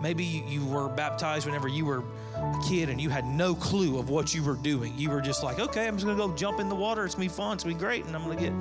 maybe 0.02 0.24
you 0.24 0.64
were 0.66 0.88
baptized 0.88 1.46
whenever 1.46 1.68
you 1.68 1.84
were 1.84 2.02
a 2.34 2.60
kid 2.68 2.88
and 2.90 3.00
you 3.00 3.08
had 3.08 3.24
no 3.24 3.54
clue 3.54 3.98
of 3.98 4.10
what 4.10 4.34
you 4.34 4.42
were 4.42 4.56
doing. 4.56 4.92
You 4.96 5.10
were 5.10 5.20
just 5.20 5.42
like, 5.42 5.58
okay, 5.58 5.86
I'm 5.86 5.94
just 5.94 6.04
going 6.04 6.18
to 6.18 6.26
go 6.26 6.32
jump 6.34 6.60
in 6.60 6.68
the 6.68 6.74
water. 6.74 7.04
It's 7.04 7.14
going 7.14 7.28
to 7.28 7.34
be 7.34 7.36
fun. 7.36 7.54
It's 7.54 7.64
going 7.64 7.76
to 7.76 7.78
be 7.78 7.84
great. 7.84 8.04
And 8.04 8.14
I'm 8.14 8.24
going 8.24 8.36
to 8.36 8.44
get. 8.44 8.52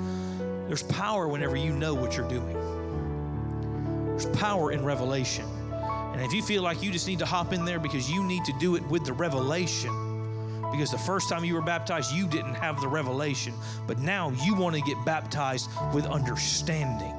There's 0.68 0.84
power 0.84 1.28
whenever 1.28 1.56
you 1.58 1.74
know 1.74 1.94
what 1.94 2.16
you're 2.16 2.30
doing, 2.30 2.54
there's 4.08 4.26
power 4.38 4.72
in 4.72 4.84
revelation. 4.84 5.46
And 6.14 6.22
if 6.22 6.32
you 6.32 6.42
feel 6.42 6.64
like 6.64 6.82
you 6.82 6.92
just 6.92 7.08
need 7.08 7.20
to 7.20 7.26
hop 7.26 7.54
in 7.54 7.66
there 7.66 7.80
because 7.80 8.10
you 8.10 8.24
need 8.24 8.46
to 8.46 8.54
do 8.60 8.76
it 8.76 8.84
with 8.88 9.04
the 9.04 9.14
revelation, 9.14 9.92
because 10.72 10.90
the 10.90 10.98
first 10.98 11.28
time 11.28 11.44
you 11.44 11.54
were 11.54 11.62
baptized, 11.62 12.14
you 12.14 12.28
didn't 12.28 12.56
have 12.56 12.80
the 12.82 12.88
revelation, 12.88 13.54
but 13.88 14.00
now 14.00 14.30
you 14.44 14.56
want 14.56 14.76
to 14.76 14.82
get 14.82 15.04
baptized 15.06 15.70
with 15.94 16.06
understanding. 16.06 17.14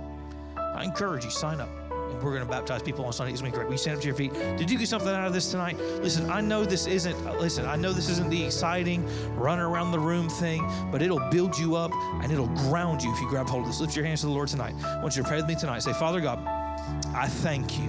I 0.74 0.84
encourage 0.84 1.24
you, 1.24 1.30
sign 1.30 1.60
up. 1.60 1.68
And 1.90 2.22
we're 2.22 2.32
going 2.32 2.44
to 2.44 2.50
baptize 2.50 2.82
people 2.82 3.04
on 3.04 3.12
Sunday. 3.12 3.32
It's 3.32 3.40
going 3.40 3.52
to 3.52 3.58
be 3.58 3.64
great. 3.64 3.72
You 3.72 3.78
stand 3.78 3.96
up 3.96 4.02
to 4.02 4.06
your 4.06 4.16
feet? 4.16 4.32
Did 4.56 4.70
you 4.70 4.78
get 4.78 4.88
something 4.88 5.08
out 5.08 5.26
of 5.26 5.32
this 5.32 5.50
tonight? 5.50 5.78
Listen, 5.78 6.28
I 6.30 6.40
know 6.40 6.64
this 6.64 6.86
isn't, 6.86 7.14
uh, 7.26 7.36
listen, 7.38 7.64
I 7.64 7.76
know 7.76 7.92
this 7.92 8.08
isn't 8.08 8.28
the 8.28 8.44
exciting 8.44 9.08
run 9.36 9.58
around 9.58 9.92
the 9.92 9.98
room 9.98 10.28
thing, 10.28 10.66
but 10.90 11.00
it'll 11.00 11.30
build 11.30 11.56
you 11.58 11.76
up 11.76 11.92
and 12.22 12.30
it'll 12.32 12.48
ground 12.48 13.02
you 13.02 13.12
if 13.12 13.20
you 13.20 13.28
grab 13.28 13.48
hold 13.48 13.62
of 13.62 13.68
this. 13.68 13.80
Lift 13.80 13.96
your 13.96 14.04
hands 14.04 14.20
to 14.20 14.26
the 14.26 14.32
Lord 14.32 14.48
tonight. 14.48 14.74
I 14.84 15.00
want 15.00 15.16
you 15.16 15.22
to 15.22 15.28
pray 15.28 15.38
with 15.38 15.46
me 15.46 15.54
tonight. 15.54 15.80
Say, 15.80 15.92
Father 15.92 16.20
God, 16.20 16.38
I 17.14 17.28
thank 17.28 17.78
you 17.78 17.88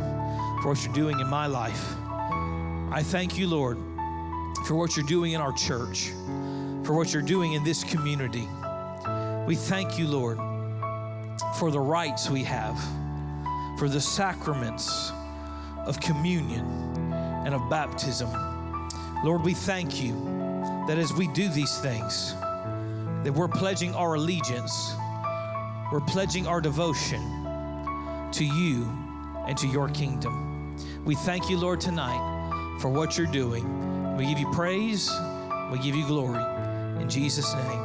for 0.61 0.69
what 0.69 0.83
you're 0.83 0.93
doing 0.93 1.19
in 1.19 1.27
my 1.27 1.47
life. 1.47 1.95
I 2.91 3.01
thank 3.03 3.37
you, 3.37 3.47
Lord, 3.47 3.77
for 4.65 4.75
what 4.75 4.95
you're 4.95 5.05
doing 5.05 5.33
in 5.33 5.41
our 5.41 5.53
church, 5.53 6.11
for 6.83 6.95
what 6.95 7.13
you're 7.13 7.21
doing 7.21 7.53
in 7.53 7.63
this 7.63 7.83
community. 7.83 8.47
We 9.45 9.55
thank 9.55 9.99
you, 9.99 10.07
Lord 10.07 10.39
for 11.57 11.71
the 11.71 11.79
rites 11.79 12.29
we 12.29 12.43
have, 12.43 12.79
for 13.77 13.89
the 13.89 14.01
sacraments 14.01 15.11
of 15.85 15.99
communion 15.99 16.65
and 17.45 17.53
of 17.53 17.69
baptism. 17.69 18.29
Lord, 19.23 19.43
we 19.43 19.53
thank 19.53 20.01
you 20.01 20.13
that 20.87 20.97
as 20.97 21.13
we 21.13 21.27
do 21.29 21.47
these 21.49 21.77
things, 21.79 22.33
that 23.23 23.33
we're 23.33 23.47
pledging 23.47 23.93
our 23.95 24.15
allegiance, 24.15 24.93
we're 25.91 26.01
pledging 26.01 26.47
our 26.47 26.61
devotion 26.61 27.21
to 28.31 28.45
you 28.45 28.85
and 29.47 29.57
to 29.57 29.67
your 29.67 29.89
kingdom. 29.89 30.75
We 31.05 31.15
thank 31.15 31.49
you, 31.49 31.57
Lord, 31.57 31.81
tonight 31.81 32.77
for 32.81 32.89
what 32.89 33.17
you're 33.17 33.27
doing. 33.27 34.17
We 34.17 34.25
give 34.25 34.39
you 34.39 34.51
praise, 34.51 35.11
we 35.71 35.79
give 35.79 35.95
you 35.95 36.05
glory. 36.05 36.43
In 37.01 37.09
Jesus' 37.09 37.53
name. 37.53 37.84